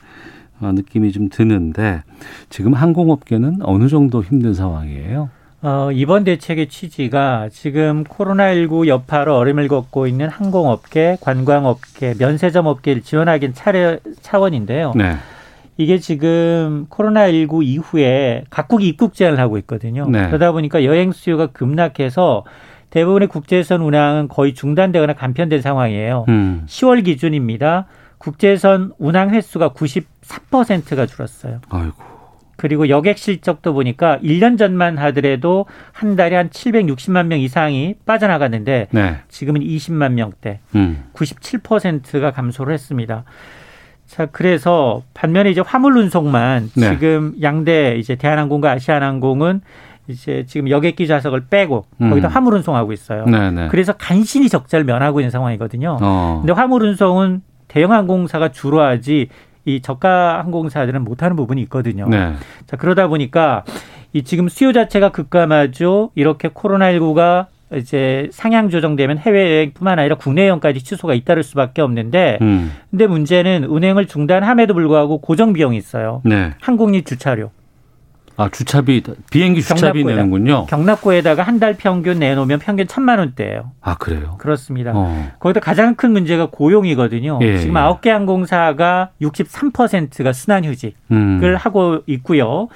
어, 0.59 0.71
느낌이 0.71 1.11
좀 1.11 1.29
드는데 1.29 2.03
지금 2.49 2.73
항공업계는 2.73 3.59
어느 3.63 3.87
정도 3.87 4.23
힘든 4.23 4.53
상황이에요? 4.53 5.29
어, 5.61 5.89
이번 5.91 6.23
대책의 6.23 6.69
취지가 6.69 7.49
지금 7.51 8.03
코로나19 8.03 8.87
여파로 8.87 9.35
어림을 9.35 9.67
겪고 9.67 10.05
있는 10.07 10.29
항공업계, 10.29 11.17
관광업계, 11.21 12.15
면세점 12.19 12.67
업계를 12.67 13.01
지원하기 13.01 13.53
차례 13.53 13.99
차원인데요. 14.21 14.93
네. 14.95 15.15
이게 15.77 15.97
지금 15.97 16.85
코로나19 16.89 17.65
이후에 17.65 18.43
각국이 18.49 18.87
입국 18.87 19.13
제한을 19.13 19.39
하고 19.39 19.57
있거든요. 19.57 20.07
네. 20.07 20.27
그러다 20.27 20.51
보니까 20.51 20.85
여행 20.85 21.11
수요가 21.11 21.47
급락해서 21.47 22.43
대부분의 22.89 23.27
국제선 23.27 23.81
운항은 23.81 24.27
거의 24.27 24.53
중단되거나 24.53 25.13
간편된 25.13 25.61
상황이에요. 25.61 26.25
음. 26.29 26.63
10월 26.67 27.03
기준입니다. 27.03 27.87
국제선 28.17 28.93
운항 28.97 29.31
횟수가 29.31 29.69
94%가 29.69 31.05
줄었어요. 31.05 31.59
아이고. 31.69 32.15
그리고 32.57 32.87
여객 32.87 33.17
실적도 33.17 33.73
보니까 33.73 34.17
1년 34.19 34.57
전만 34.57 34.97
하더라도 34.97 35.65
한 35.91 36.15
달에 36.15 36.35
한 36.35 36.49
760만 36.49 37.27
명 37.27 37.39
이상이 37.39 37.95
빠져나갔는데 38.05 38.87
네. 38.91 39.17
지금은 39.27 39.61
20만 39.61 40.13
명대, 40.13 40.61
음. 40.75 41.03
97%가 41.13 42.31
감소를 42.31 42.73
했습니다. 42.73 43.25
자, 44.07 44.27
그래서 44.27 45.03
반면에 45.13 45.49
이제 45.49 45.61
화물 45.61 45.97
운송만 45.97 46.71
네. 46.77 46.91
지금 46.91 47.33
양대 47.41 47.97
이제 47.97 48.15
대한항공과 48.15 48.71
아시아나항공은 48.71 49.61
이제 50.07 50.45
지금 50.47 50.69
여객기 50.69 51.07
좌석을 51.07 51.45
빼고 51.49 51.85
음. 52.01 52.09
거기다 52.09 52.27
화물 52.27 52.53
운송하고 52.55 52.93
있어요. 52.93 53.25
네네. 53.25 53.51
네. 53.51 53.67
그래서 53.69 53.93
간신히 53.93 54.49
적자를 54.49 54.85
면하고 54.85 55.19
있는 55.19 55.31
상황이거든요. 55.31 55.97
어. 56.01 56.37
근데 56.41 56.53
화물 56.53 56.83
운송은 56.83 57.41
대형 57.67 57.91
항공사가 57.91 58.49
주로 58.51 58.81
하지 58.81 59.29
이 59.65 59.81
저가 59.81 60.39
항공사들은 60.43 61.03
못하는 61.03 61.35
부분이 61.35 61.61
있거든요. 61.63 62.07
네. 62.07 62.33
자 62.67 62.77
그러다 62.77 63.07
보니까 63.07 63.63
이 64.13 64.23
지금 64.23 64.47
수요 64.47 64.71
자체가 64.71 65.09
급감하죠. 65.09 66.11
이렇게 66.15 66.49
코로나19가 66.49 67.47
이제 67.73 68.29
상향 68.31 68.69
조정되면 68.69 69.17
해외여행뿐만 69.17 69.99
아니라 69.99 70.15
국내 70.15 70.47
여행까지 70.47 70.83
취소가 70.83 71.13
잇따를 71.13 71.43
수밖에 71.43 71.81
없는데, 71.81 72.37
음. 72.41 72.71
근데 72.89 73.07
문제는 73.07 73.65
운행을 73.65 74.05
중단함에도 74.05 74.73
불구하고 74.73 75.17
고정 75.19 75.51
비용이 75.51 75.75
있어요. 75.77 76.21
네. 76.23 76.53
항공립 76.61 77.05
주차료. 77.05 77.51
아 78.37 78.49
주차비 78.49 79.01
비행기 79.31 79.61
주차비 79.61 80.03
경납고에다, 80.03 80.15
내는군요. 80.15 80.65
경납고에다가 80.65 81.43
한 81.43 81.59
달 81.59 81.73
평균 81.75 82.19
내놓으면 82.19 82.59
평균 82.59 82.85
천만 82.87 83.19
원대예요. 83.19 83.71
아 83.81 83.95
그래요? 83.95 84.35
그렇습니다. 84.39 84.91
어. 84.93 85.31
거기다 85.39 85.61
가장 85.61 85.95
큰 85.95 86.11
문제가 86.11 86.47
고용이거든요. 86.51 87.39
예, 87.41 87.57
지금 87.59 87.77
아홉 87.77 88.01
개 88.01 88.09
항공사가 88.09 89.11
63%가 89.21 90.33
순환휴직을 90.33 90.93
음. 91.11 91.55
하고 91.57 91.99
있고요. 92.07 92.67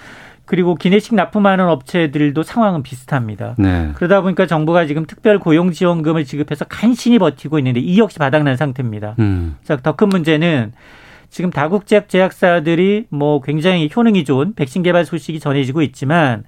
그리고 0.45 0.73
기내식 0.73 1.13
납품하는 1.13 1.67
업체들도 1.67 2.41
상황은 2.41 2.81
비슷합니다. 2.81 3.53
네. 3.59 3.91
그러다 3.93 4.21
보니까 4.21 4.47
정부가 4.47 4.87
지금 4.87 5.05
특별 5.05 5.37
고용 5.37 5.71
지원금을 5.71 6.25
지급해서 6.25 6.65
간신히 6.65 7.19
버티고 7.19 7.59
있는데 7.59 7.79
이 7.81 7.99
역시 7.99 8.17
바닥난 8.17 8.57
상태입니다. 8.57 9.13
음. 9.19 9.57
더큰 9.83 10.09
문제는 10.09 10.71
지금 11.29 11.51
다국제약 11.51 12.09
제약사들이 12.09 13.05
뭐 13.09 13.41
굉장히 13.41 13.89
효능이 13.95 14.25
좋은 14.25 14.53
백신 14.55 14.83
개발 14.83 15.05
소식이 15.05 15.39
전해지고 15.39 15.81
있지만 15.83 16.43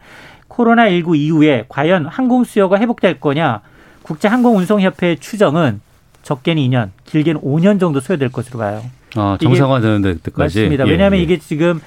코로나19 0.50 1.16
이후에 1.18 1.66
과연 1.70 2.08
항공 2.08 2.44
수요가 2.44 2.78
회복될 2.80 3.20
거냐 3.20 3.62
국제항공운송협회 4.04 5.18
추정은 5.18 5.82
적게는 6.24 6.62
2년, 6.64 6.90
길게는 7.06 7.42
5년 7.42 7.80
정도 7.80 8.00
소요될 8.00 8.30
것으로 8.30 8.60
봐요. 8.60 8.84
아, 9.16 9.38
정상화되는 9.40 10.02
데까지. 10.24 10.60
맞습니다. 10.62 10.88
예, 10.88 10.92
왜냐하면 10.92 11.20
예. 11.20 11.24
이게 11.24 11.38
지금 11.38 11.80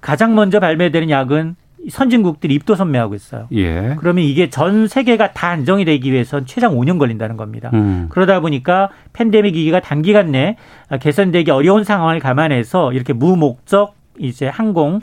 가장 0.00 0.34
먼저 0.34 0.60
발매되는 0.60 1.10
약은 1.10 1.56
선진국들이 1.88 2.54
입도 2.54 2.74
선매하고 2.74 3.14
있어요. 3.14 3.46
예. 3.52 3.94
그러면 3.98 4.24
이게 4.24 4.50
전 4.50 4.88
세계가 4.88 5.32
다 5.32 5.48
안정이 5.48 5.84
되기 5.84 6.12
위해선 6.12 6.46
최장 6.46 6.74
5년 6.74 6.98
걸린다는 6.98 7.36
겁니다. 7.36 7.70
음. 7.74 8.06
그러다 8.10 8.40
보니까 8.40 8.90
팬데믹 9.12 9.54
위기가 9.54 9.80
단기간 9.80 10.32
내 10.32 10.56
개선되기 11.00 11.50
어려운 11.50 11.84
상황을 11.84 12.18
감안해서 12.18 12.92
이렇게 12.92 13.12
무목적 13.12 13.94
이제 14.18 14.46
항공 14.46 15.00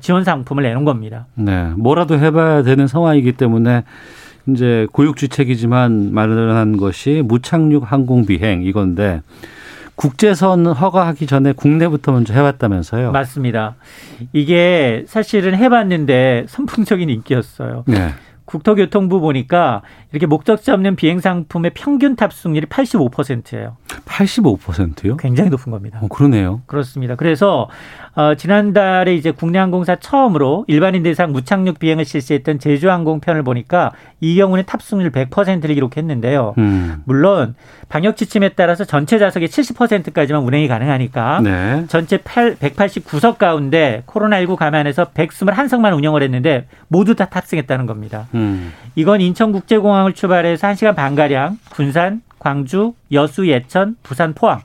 지원 0.00 0.24
상품을 0.24 0.62
내놓은 0.62 0.84
겁니다. 0.84 1.26
네, 1.34 1.70
뭐라도 1.76 2.18
해봐야 2.18 2.62
되는 2.62 2.86
상황이기 2.86 3.32
때문에 3.32 3.84
이제 4.48 4.86
고육주책이지만 4.92 6.12
마련한 6.12 6.76
것이 6.76 7.22
무착륙 7.24 7.90
항공 7.90 8.26
비행 8.26 8.62
이건데 8.62 9.22
국제선 10.00 10.64
허가하기 10.64 11.26
전에 11.26 11.52
국내부터 11.52 12.12
먼저 12.12 12.32
해왔다면서요? 12.32 13.12
맞습니다. 13.12 13.74
이게 14.32 15.04
사실은 15.06 15.54
해봤는데 15.54 16.46
선풍적인 16.48 17.10
인기였어요. 17.10 17.84
네. 17.86 18.08
국토교통부 18.46 19.20
보니까 19.20 19.82
이렇게 20.10 20.24
목적지 20.24 20.70
없는 20.70 20.96
비행 20.96 21.20
상품의 21.20 21.72
평균 21.74 22.16
탑승률이 22.16 22.66
85%예요. 22.66 23.76
85%요? 24.06 25.18
굉장히 25.18 25.50
높은 25.50 25.70
겁니다. 25.70 26.00
어, 26.02 26.08
그러네요. 26.08 26.62
그렇습니다. 26.64 27.14
그래서 27.14 27.68
어, 28.14 28.34
지난달에 28.34 29.14
이제 29.14 29.30
국내 29.30 29.58
항공사 29.58 29.96
처음으로 29.96 30.64
일반인 30.66 31.02
대상 31.02 31.32
무착륙 31.32 31.78
비행을 31.78 32.04
실시했던 32.04 32.58
제주항공 32.58 33.20
편을 33.20 33.42
보니까 33.42 33.92
이 34.20 34.34
경우는 34.36 34.64
탑승률 34.66 35.12
100%를 35.12 35.74
기록했는데요. 35.74 36.54
음. 36.58 37.02
물론 37.04 37.54
방역 37.88 38.16
지침에 38.16 38.50
따라서 38.50 38.84
전체 38.84 39.18
좌석의 39.18 39.48
70%까지만 39.48 40.42
운행이 40.42 40.66
가능하니까 40.68 41.40
네. 41.42 41.84
전체 41.88 42.16
8, 42.16 42.56
189석 42.56 43.38
가운데 43.38 44.02
코로나19 44.06 44.56
감안해서 44.56 45.06
121석만 45.14 45.96
운영을 45.96 46.22
했는데 46.22 46.66
모두 46.88 47.14
다 47.14 47.26
탑승했다는 47.26 47.86
겁니다. 47.86 48.26
음. 48.34 48.72
이건 48.96 49.20
인천국제공항을 49.20 50.14
출발해서 50.14 50.68
1시간 50.68 50.96
반가량 50.96 51.58
군산, 51.70 52.22
광주, 52.38 52.94
여수, 53.12 53.46
예천, 53.46 53.96
부산, 54.02 54.34
포항 54.34 54.62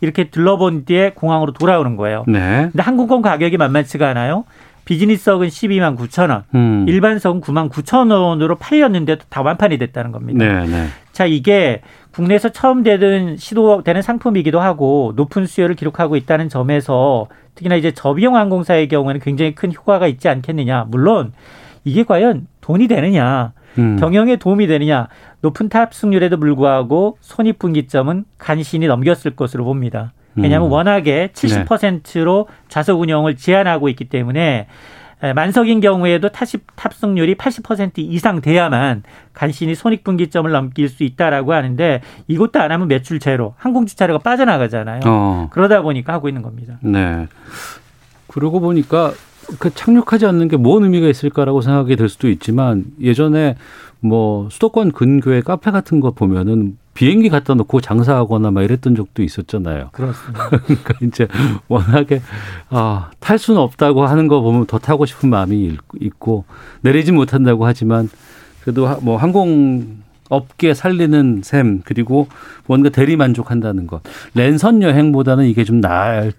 이렇게 0.00 0.24
들러본 0.24 0.84
뒤에 0.84 1.12
공항으로 1.14 1.52
돌아오는 1.52 1.96
거예요. 1.96 2.24
네. 2.26 2.68
근데 2.70 2.82
항공권 2.82 3.22
가격이 3.22 3.56
만만치가 3.56 4.08
않아요. 4.08 4.44
비즈니스석은 4.84 5.48
12만 5.48 5.98
9천 5.98 6.30
원, 6.30 6.44
음. 6.54 6.86
일반석은 6.88 7.42
9만 7.42 7.68
9천 7.68 8.10
원으로 8.10 8.54
팔렸는데도 8.54 9.26
다 9.28 9.42
완판이 9.42 9.76
됐다는 9.76 10.12
겁니다. 10.12 10.46
네, 10.46 10.66
네. 10.66 10.86
자, 11.12 11.26
이게 11.26 11.82
국내에서 12.12 12.48
처음 12.48 12.82
되는 12.82 13.36
시도되는 13.36 14.00
상품이기도 14.00 14.60
하고 14.60 15.12
높은 15.14 15.44
수요를 15.44 15.74
기록하고 15.74 16.16
있다는 16.16 16.48
점에서 16.48 17.26
특히나 17.54 17.76
이제 17.76 17.92
저비용 17.92 18.34
항공사의 18.36 18.88
경우에는 18.88 19.20
굉장히 19.20 19.54
큰 19.54 19.74
효과가 19.74 20.06
있지 20.06 20.28
않겠느냐. 20.28 20.86
물론 20.88 21.32
이게 21.84 22.04
과연 22.04 22.46
돈이 22.62 22.88
되느냐. 22.88 23.52
음. 23.78 23.96
경영에 23.96 24.36
도움이 24.36 24.66
되느냐 24.66 25.08
높은 25.40 25.68
탑승률에도 25.68 26.38
불구하고 26.38 27.18
손익분기점은 27.20 28.24
간신히 28.38 28.86
넘겼을 28.86 29.36
것으로 29.36 29.64
봅니다. 29.64 30.12
왜냐하면 30.34 30.68
음. 30.68 30.72
워낙에 30.72 31.30
70%로 31.32 32.48
좌석 32.68 33.00
운영을 33.00 33.36
제한하고 33.36 33.88
있기 33.88 34.04
때문에 34.04 34.66
만석인 35.34 35.80
경우에도 35.80 36.28
탑승률이 36.76 37.34
80% 37.34 37.98
이상 37.98 38.40
돼야만 38.40 39.02
간신히 39.32 39.74
손익분기점을 39.74 40.48
넘길 40.50 40.88
수 40.88 41.02
있다라고 41.02 41.54
하는데 41.54 42.02
이것도 42.28 42.60
안 42.60 42.70
하면 42.70 42.86
매출 42.86 43.18
제로, 43.18 43.54
항공 43.58 43.86
주차료가 43.86 44.20
빠져나가잖아요. 44.20 45.00
어. 45.06 45.48
그러다 45.50 45.82
보니까 45.82 46.12
하고 46.12 46.28
있는 46.28 46.42
겁니다. 46.42 46.78
네. 46.82 47.26
그러고 48.28 48.60
보니까 48.60 49.12
그 49.58 49.72
착륙하지 49.74 50.26
않는 50.26 50.48
게 50.48 50.56
뭔 50.56 50.84
의미가 50.84 51.08
있을까라고 51.08 51.60
생각이 51.62 51.96
될 51.96 52.08
수도 52.08 52.28
있지만 52.28 52.84
예전에 53.00 53.56
뭐 54.00 54.48
수도권 54.50 54.92
근교에 54.92 55.40
카페 55.40 55.70
같은 55.70 56.00
거 56.00 56.10
보면은 56.10 56.76
비행기 56.94 57.28
갖다 57.28 57.54
놓고 57.54 57.80
장사하거나 57.80 58.50
막 58.50 58.62
이랬던 58.62 58.96
적도 58.96 59.22
있었잖아요. 59.22 59.90
그렇습니다. 59.92 60.48
그러니까 60.66 60.94
이제 61.00 61.28
워낙에 61.68 62.20
아, 62.70 63.10
탈 63.20 63.38
수는 63.38 63.60
없다고 63.60 64.04
하는 64.04 64.26
거 64.26 64.40
보면 64.40 64.66
더 64.66 64.78
타고 64.78 65.06
싶은 65.06 65.30
마음이 65.30 65.76
있고 66.00 66.44
내리지 66.80 67.12
못한다고 67.12 67.66
하지만 67.66 68.08
그래도 68.62 68.98
뭐 69.00 69.16
항공 69.16 69.98
업계 70.28 70.74
살리는 70.74 71.40
셈 71.44 71.82
그리고 71.84 72.28
뭔가 72.66 72.90
대리 72.90 73.16
만족한다는 73.16 73.86
것 73.86 74.02
랜선 74.34 74.82
여행보다는 74.82 75.46
이게 75.46 75.64
좀 75.64 75.80
나을 75.80 76.32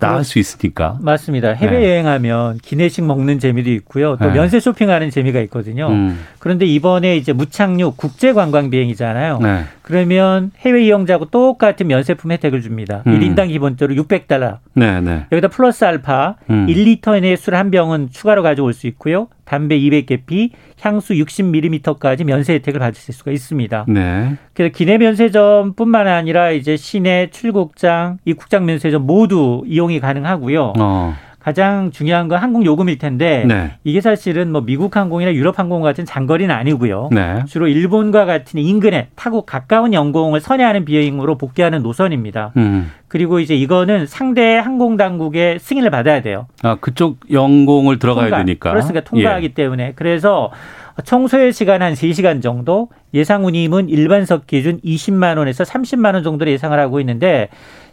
나을 0.00 0.24
수 0.24 0.38
있으니까. 0.38 0.98
맞습니다. 1.00 1.50
해외 1.50 1.84
여행하면 1.84 2.58
기내식 2.58 3.04
먹는 3.04 3.38
재미도 3.38 3.70
있고요. 3.70 4.16
또 4.16 4.26
네. 4.26 4.32
면세 4.32 4.58
쇼핑하는 4.58 5.10
재미가 5.10 5.40
있거든요. 5.42 5.88
음. 5.88 6.18
그런데 6.38 6.66
이번에 6.66 7.16
이제 7.16 7.32
무착륙 7.32 7.96
국제 7.96 8.32
관광 8.32 8.70
비행이잖아요. 8.70 9.38
네. 9.40 9.64
그러면 9.90 10.52
해외 10.60 10.84
이용자하고 10.84 11.26
똑같은 11.26 11.88
면세품 11.88 12.30
혜택을 12.32 12.62
줍니다. 12.62 13.02
음. 13.06 13.18
1인당 13.18 13.48
기본적으로 13.48 14.00
600달러. 14.02 14.58
네, 14.74 15.00
네. 15.00 15.26
여기다 15.32 15.48
플러스 15.48 15.84
알파 15.84 16.36
음. 16.48 16.66
1리터 16.68 17.18
이내의 17.18 17.36
술 17.36 17.54
한 17.54 17.70
병은 17.72 18.10
추가로 18.12 18.42
가져올 18.44 18.72
수 18.72 18.86
있고요. 18.86 19.26
담배 19.44 19.76
200개피, 19.80 20.50
향수 20.80 21.12
60ml까지 21.14 22.22
면세 22.24 22.54
혜택을 22.54 22.78
받으실 22.78 23.12
수가 23.12 23.32
있습니다. 23.32 23.86
네. 23.88 24.36
그래서 24.54 24.72
기내 24.72 24.96
면세점뿐만 24.98 26.06
아니라 26.06 26.52
이제 26.52 26.76
시내 26.76 27.30
출국장, 27.30 28.18
입국장 28.24 28.64
면세점 28.64 29.04
모두 29.04 29.64
이용이 29.66 29.98
가능하고요. 29.98 30.74
어. 30.78 31.14
가장 31.40 31.90
중요한 31.90 32.28
건 32.28 32.38
항공 32.38 32.64
요금일 32.64 32.98
텐데 32.98 33.44
네. 33.48 33.72
이게 33.82 34.00
사실은 34.02 34.52
뭐 34.52 34.60
미국 34.60 34.94
항공이나 34.96 35.32
유럽 35.32 35.58
항공 35.58 35.80
같은 35.80 36.04
장거리는 36.04 36.54
아니고요. 36.54 37.08
네. 37.12 37.42
주로 37.48 37.66
일본과 37.66 38.26
같은 38.26 38.60
인근에 38.60 39.08
타고 39.16 39.42
가까운 39.42 39.94
영공을 39.94 40.40
선회하는 40.40 40.84
비행으로 40.84 41.38
복귀하는 41.38 41.82
노선입니다. 41.82 42.52
음. 42.58 42.92
그리고 43.08 43.40
이제 43.40 43.56
이거는 43.56 44.06
상대 44.06 44.56
항공 44.56 44.98
당국의 44.98 45.58
승인을 45.58 45.90
받아야 45.90 46.20
돼요. 46.20 46.46
아 46.62 46.76
그쪽 46.78 47.18
영공을 47.32 47.98
들어가야 47.98 48.28
통과. 48.28 48.44
되니까. 48.44 48.70
그렇습니까. 48.70 49.00
통과하기 49.08 49.44
예. 49.46 49.54
때문에 49.54 49.92
그래서 49.96 50.50
청소의 51.04 51.54
시간 51.54 51.80
한 51.80 51.94
3시간 51.94 52.42
정도 52.42 52.88
예상 53.14 53.46
운임은 53.46 53.88
일반석 53.88 54.46
기준 54.46 54.78
20만 54.82 55.38
원에서 55.38 55.64
30만 55.64 56.12
원 56.14 56.22
정도로 56.22 56.50
예상을 56.50 56.78
하고 56.78 57.00
있는데 57.00 57.48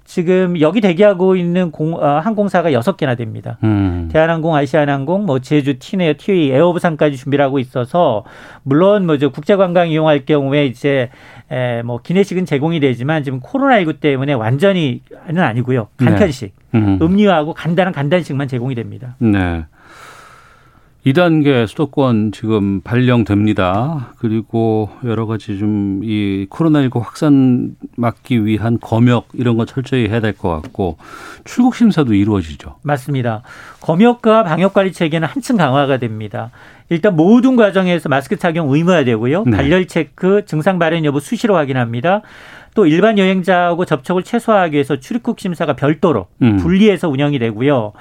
지금 0.07 0.59
여기 0.61 0.79
대기하고 0.79 1.35
있는 1.35 1.69
공, 1.69 1.93
어, 1.93 2.19
항공사가 2.19 2.71
여섯 2.71 2.95
개나 2.95 3.15
됩니다. 3.15 3.57
음. 3.63 4.07
대한항공, 4.09 4.55
아시아나항공, 4.55 5.25
뭐 5.25 5.39
제주, 5.39 5.77
티네어, 5.79 6.13
티웨이, 6.17 6.49
에어부산까지 6.51 7.17
준비를 7.17 7.43
하고 7.43 7.59
있어서 7.59 8.23
물론 8.63 9.05
뭐저 9.05 9.29
국제관광 9.29 9.89
이용할 9.89 10.25
경우에 10.25 10.65
이제 10.65 11.09
에, 11.51 11.81
뭐 11.83 11.99
기내식은 12.01 12.45
제공이 12.45 12.79
되지만 12.79 13.23
지금 13.23 13.41
코로나19 13.41 13.99
때문에 13.99 14.31
완전히는 14.31 15.01
아니고요. 15.39 15.89
간편식, 15.97 16.53
네. 16.71 16.79
음. 16.79 16.99
음료하고 17.01 17.53
간단한 17.53 17.93
간단식만 17.93 18.47
제공이 18.47 18.75
됩니다. 18.75 19.17
네. 19.19 19.65
2단계 21.11 21.67
수도권 21.67 22.31
지금 22.31 22.81
발령됩니다. 22.81 24.13
그리고 24.19 24.89
여러 25.05 25.25
가지 25.25 25.57
좀 25.57 25.87
이 26.03 26.47
코로나19 26.49 27.01
확산 27.01 27.75
막기 27.95 28.45
위한 28.45 28.77
검역 28.79 29.27
이런 29.33 29.57
거 29.57 29.65
철저히 29.65 30.07
해야 30.07 30.19
될 30.19 30.33
것 30.33 30.49
같고 30.61 30.97
출국 31.43 31.75
심사도 31.75 32.13
이루어지죠. 32.13 32.75
맞습니다. 32.83 33.41
검역과 33.81 34.43
방역 34.43 34.73
관리 34.73 34.91
체계는 34.91 35.27
한층 35.27 35.57
강화가 35.57 35.97
됩니다. 35.97 36.51
일단 36.89 37.15
모든 37.15 37.55
과정에서 37.55 38.09
마스크 38.09 38.37
착용 38.37 38.71
의무화되고요. 38.73 39.43
네. 39.45 39.57
발열 39.57 39.87
체크, 39.87 40.45
증상 40.45 40.77
발현 40.79 41.03
여부 41.05 41.19
수시로 41.19 41.55
확인합니다. 41.55 42.21
또 42.75 42.85
일반 42.85 43.17
여행자하고 43.17 43.85
접촉을 43.85 44.23
최소화하기 44.23 44.73
위해서 44.73 44.97
출입국 44.99 45.39
심사가 45.39 45.73
별도로 45.73 46.27
음. 46.43 46.57
분리해서 46.57 47.09
운영이 47.09 47.39
되고요. 47.39 47.93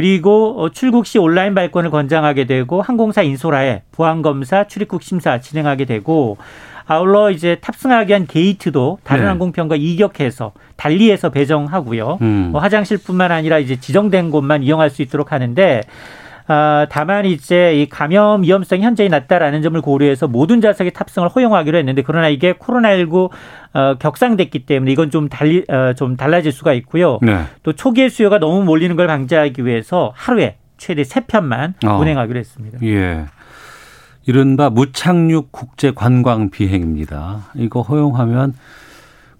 그리고 0.00 0.54
어, 0.58 0.70
출국 0.70 1.04
시 1.04 1.18
온라인 1.18 1.54
발권을 1.54 1.90
권장하게 1.90 2.46
되고 2.46 2.80
항공사 2.80 3.20
인솔하에 3.20 3.82
보안 3.92 4.22
검사, 4.22 4.66
출입국 4.66 5.02
심사 5.02 5.40
진행하게 5.40 5.84
되고 5.84 6.38
아울러 6.86 7.30
이제 7.30 7.58
탑승하기 7.60 8.08
위한 8.08 8.26
게이트도 8.26 9.00
다른 9.04 9.24
네. 9.24 9.28
항공편과 9.28 9.76
이격해서 9.76 10.52
달리해서 10.76 11.28
배정하고요. 11.28 12.16
음. 12.22 12.48
뭐 12.50 12.62
화장실뿐만 12.62 13.30
아니라 13.30 13.58
이제 13.58 13.78
지정된 13.78 14.30
곳만 14.30 14.62
이용할 14.62 14.88
수 14.88 15.02
있도록 15.02 15.32
하는데 15.32 15.82
아, 16.52 16.84
다만 16.90 17.26
이제 17.26 17.80
이 17.80 17.88
감염 17.88 18.42
위험성이 18.42 18.82
현저히 18.82 19.08
낮다라는 19.08 19.62
점을 19.62 19.80
고려해서 19.80 20.26
모든 20.26 20.60
좌석의 20.60 20.92
탑승을 20.92 21.28
허용하기로 21.28 21.78
했는데 21.78 22.02
그러나 22.02 22.28
이게 22.28 22.54
코로나19 22.54 23.30
어, 23.72 23.94
격상됐기 24.00 24.66
때문에 24.66 24.90
이건 24.90 25.12
좀 25.12 25.28
달리 25.28 25.64
어, 25.68 25.92
좀 25.92 26.16
달라질 26.16 26.50
수가 26.50 26.72
있고요. 26.72 27.20
네. 27.22 27.44
또 27.62 27.72
초기의 27.72 28.10
수요가 28.10 28.40
너무 28.40 28.64
몰리는 28.64 28.96
걸 28.96 29.06
방지하기 29.06 29.64
위해서 29.64 30.12
하루에 30.16 30.56
최대 30.76 31.04
세편만 31.04 31.74
어. 31.86 31.98
운행하기로 31.98 32.40
했습니다. 32.40 32.78
예. 32.82 33.26
이른바 34.26 34.70
무착륙 34.70 35.52
국제 35.52 35.92
관광 35.92 36.50
비행입니다. 36.50 37.52
이거 37.54 37.82
허용하면 37.82 38.54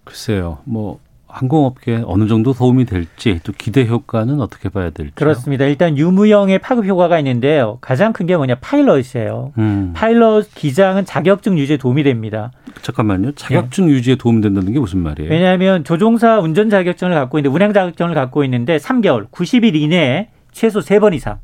글쎄요. 0.04 0.58
뭐 0.62 1.00
항공업계에 1.32 2.02
어느 2.06 2.26
정도 2.26 2.52
도움이 2.52 2.84
될지 2.84 3.40
또 3.44 3.52
기대 3.56 3.86
효과는 3.86 4.40
어떻게 4.40 4.68
봐야 4.68 4.90
될지 4.90 5.14
그렇습니다. 5.14 5.64
일단 5.64 5.96
유무형의 5.96 6.58
파급 6.58 6.86
효과가 6.86 7.18
있는데요. 7.18 7.78
가장 7.80 8.12
큰 8.12 8.26
게 8.26 8.36
뭐냐 8.36 8.56
파일럿이에요. 8.60 9.52
음. 9.58 9.92
파일럿 9.94 10.54
기장은 10.54 11.04
자격증 11.04 11.58
유지에 11.58 11.76
도움이 11.78 12.02
됩니다. 12.02 12.52
잠깐만요. 12.82 13.32
자격증 13.32 13.86
네. 13.86 13.92
유지에 13.92 14.16
도움 14.16 14.40
된다는 14.40 14.72
게 14.72 14.78
무슨 14.78 15.00
말이에요? 15.00 15.30
왜냐하면 15.30 15.82
조종사 15.84 16.38
운전 16.38 16.70
자격증을 16.70 17.14
갖고 17.14 17.38
있는데 17.38 17.54
운행 17.54 17.72
자격증을 17.72 18.14
갖고 18.14 18.44
있는데 18.44 18.76
3개월 18.76 19.28
90일 19.30 19.74
이내에 19.74 20.28
최소 20.52 20.80
3번 20.80 21.14
이상 21.14 21.38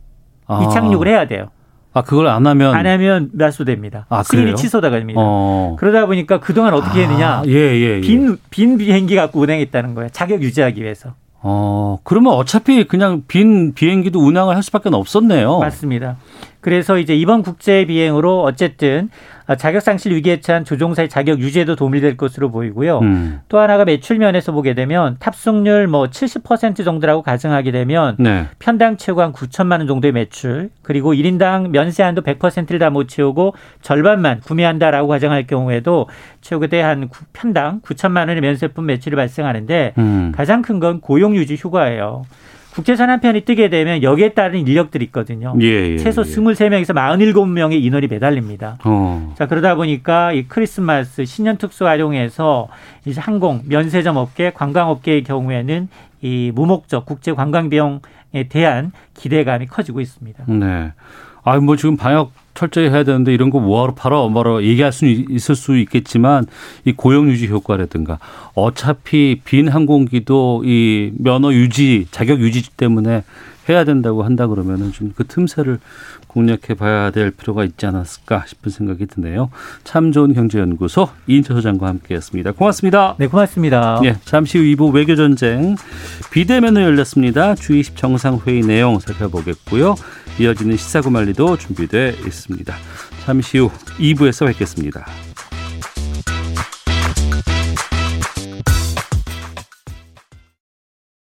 아. 0.47 0.63
이착륙을 0.65 1.09
해야 1.09 1.27
돼요. 1.27 1.49
아 1.97 2.03
그걸 2.03 2.27
안 2.27 2.47
하면 2.47 2.75
안 2.75 2.87
하면 2.87 3.31
멸수됩니다. 3.33 4.05
아, 4.11 4.23
승인이 4.23 4.55
취소가 4.57 4.91
됩니다. 4.91 5.19
어. 5.19 5.77
그러다 5.79 6.05
보니까 6.05 6.41
그동안 6.41 6.75
어떻게 6.75 7.05
했느냐? 7.05 7.27
아, 7.27 7.43
예, 7.47 7.53
예, 7.53 7.97
예. 7.97 8.01
빈, 8.03 8.37
빈 8.51 8.77
비행기 8.77 9.17
갖고 9.17 9.41
운행했다는 9.41 9.95
거예요. 9.95 10.11
자격 10.11 10.43
유지하기 10.43 10.83
위해서. 10.83 11.15
어, 11.41 11.99
그러면 12.05 12.35
어차피 12.35 12.85
그냥 12.85 13.23
빈 13.27 13.73
비행기도 13.73 14.21
운항을 14.21 14.55
할 14.55 14.63
수밖에 14.63 14.91
없었네요. 14.93 15.59
맞습니다. 15.59 16.19
그래서 16.67 16.99
이제 16.99 17.15
이번 17.15 17.45
국제 17.45 17.85
비행으로 17.85 18.43
어쨌든 18.43 19.09
자격 19.57 19.83
상실 19.83 20.11
위기에 20.13 20.41
처한 20.41 20.65
조종사의 20.65 21.09
자격 21.09 21.39
유지에도 21.39 21.77
도움이 21.77 22.01
될 22.01 22.17
것으로 22.17 22.51
보이고요. 22.51 22.99
음. 22.99 23.39
또 23.49 23.61
하나가 23.61 23.85
매출 23.85 24.19
면에서 24.19 24.51
보게 24.51 24.75
되면 24.75 25.15
탑승률 25.21 25.87
뭐 25.87 26.09
70% 26.09 26.85
정도라고 26.85 27.23
가정하게 27.23 27.71
되면 27.71 28.17
네. 28.19 28.47
편당 28.59 28.97
최고 28.97 29.23
한 29.23 29.33
9천만 29.33 29.79
원 29.79 29.87
정도의 29.87 30.11
매출 30.11 30.71
그리고 30.83 31.15
1인당 31.15 31.69
면세한도 31.69 32.23
100%를 32.23 32.81
다 32.81 32.91
못 32.91 33.07
채우고 33.07 33.55
절반만 33.83 34.41
구매한다라고 34.41 35.07
가정할 35.07 35.47
경우에도 35.47 36.09
최고대 36.41 36.81
한 36.81 37.09
편당 37.33 37.81
9천만 37.83 38.27
원의 38.27 38.41
면세품 38.41 38.87
매출이 38.87 39.15
발생하는데 39.15 39.93
음. 39.99 40.33
가장 40.35 40.63
큰 40.63 40.81
건 40.81 41.01
고용 41.01 41.37
유지 41.37 41.55
휴가예요. 41.55 42.25
국제선 42.77 43.09
한 43.09 43.21
편이 43.21 43.47
뜨게 43.47 43.71
되면 43.71 44.03
여기에 44.03 44.35
따른 44.35 44.61
인력들이 44.61 45.07
있거든요. 45.07 45.55
예, 45.63 45.93
예, 45.93 45.97
최소 45.97 46.21
예. 46.21 46.25
23명에서 46.27 46.95
47명의 46.95 47.83
인원이 47.83 48.07
매달립니다. 48.07 48.77
어. 48.85 49.33
자, 49.39 49.47
그러다 49.47 49.77
보니까 49.77 50.33
이 50.33 50.47
크리스마스 50.47 51.25
신년 51.25 51.57
특수 51.57 51.87
활용해서 51.87 52.69
이제 53.07 53.19
항공, 53.19 53.63
면세점 53.67 54.19
업계, 54.19 54.51
관광업계의 54.51 55.25
경우에는 55.25 55.89
이 56.21 56.53
무목적 56.55 57.07
국제 57.07 57.33
관광 57.33 57.71
비용에 57.71 58.49
대한 58.51 58.93
기대감이 59.15 59.69
커지고 59.69 60.03
있습니다. 60.03 60.45
네. 60.47 60.93
아, 61.47 61.61
뭐 61.61 61.77
지금 61.77 61.97
방역 61.97 62.33
철저히 62.55 62.89
해야 62.89 63.05
되는데 63.05 63.33
이런 63.33 63.51
거 63.51 63.61
뭐하러 63.61 63.95
팔아? 63.95 64.17
뭐하러 64.27 64.65
얘기할 64.65 64.93
수 64.93 65.07
있을 65.07 65.55
수 65.55 65.77
있겠지만 65.79 66.47
이 66.85 66.93
고용 66.93 67.29
유지 67.31 67.47
효과라든가 67.47 68.19
어차피 68.55 69.41
빈 69.45 69.69
항공기도 69.69 70.63
이 70.65 71.13
면허 71.19 71.53
유지 71.53 72.09
자격 72.11 72.41
유지 72.41 72.69
때문에 72.77 73.23
해야 73.69 73.85
된다고 73.85 74.25
한다 74.25 74.49
그러면은 74.49 74.91
좀 74.91 75.13
그 75.15 75.25
틈새를 75.25 75.79
공략해 76.37 76.75
봐야 76.79 77.11
될 77.11 77.31
필요가 77.31 77.65
있지 77.65 77.87
않았을까 77.87 78.45
싶은 78.47 78.71
생각이 78.71 79.07
드네요. 79.07 79.49
참 79.85 80.13
좋은 80.13 80.35
경제연구소 80.35 81.09
이인철 81.27 81.57
소장과 81.57 81.87
함께했습니다. 81.89 82.53
고맙습니다. 82.53 83.15
네, 83.19 83.27
고맙습니다. 83.27 84.01
네, 84.03 84.17
잠시 84.27 84.59
후 84.59 84.65
2부 84.65 84.93
외교전쟁 84.93 85.77
비대면을 86.31 86.83
열렸습니다. 86.83 87.55
G20 87.55 87.97
정상회의 87.97 88.61
내용 88.61 88.99
살펴보겠고요. 88.99 89.95
이어지는 90.39 90.77
시사구말리도 90.77 91.57
준비되어 91.57 92.11
있습니다. 92.27 92.75
잠시 93.25 93.57
후 93.57 93.71
2부에서 93.99 94.47
뵙겠습니다. 94.47 95.07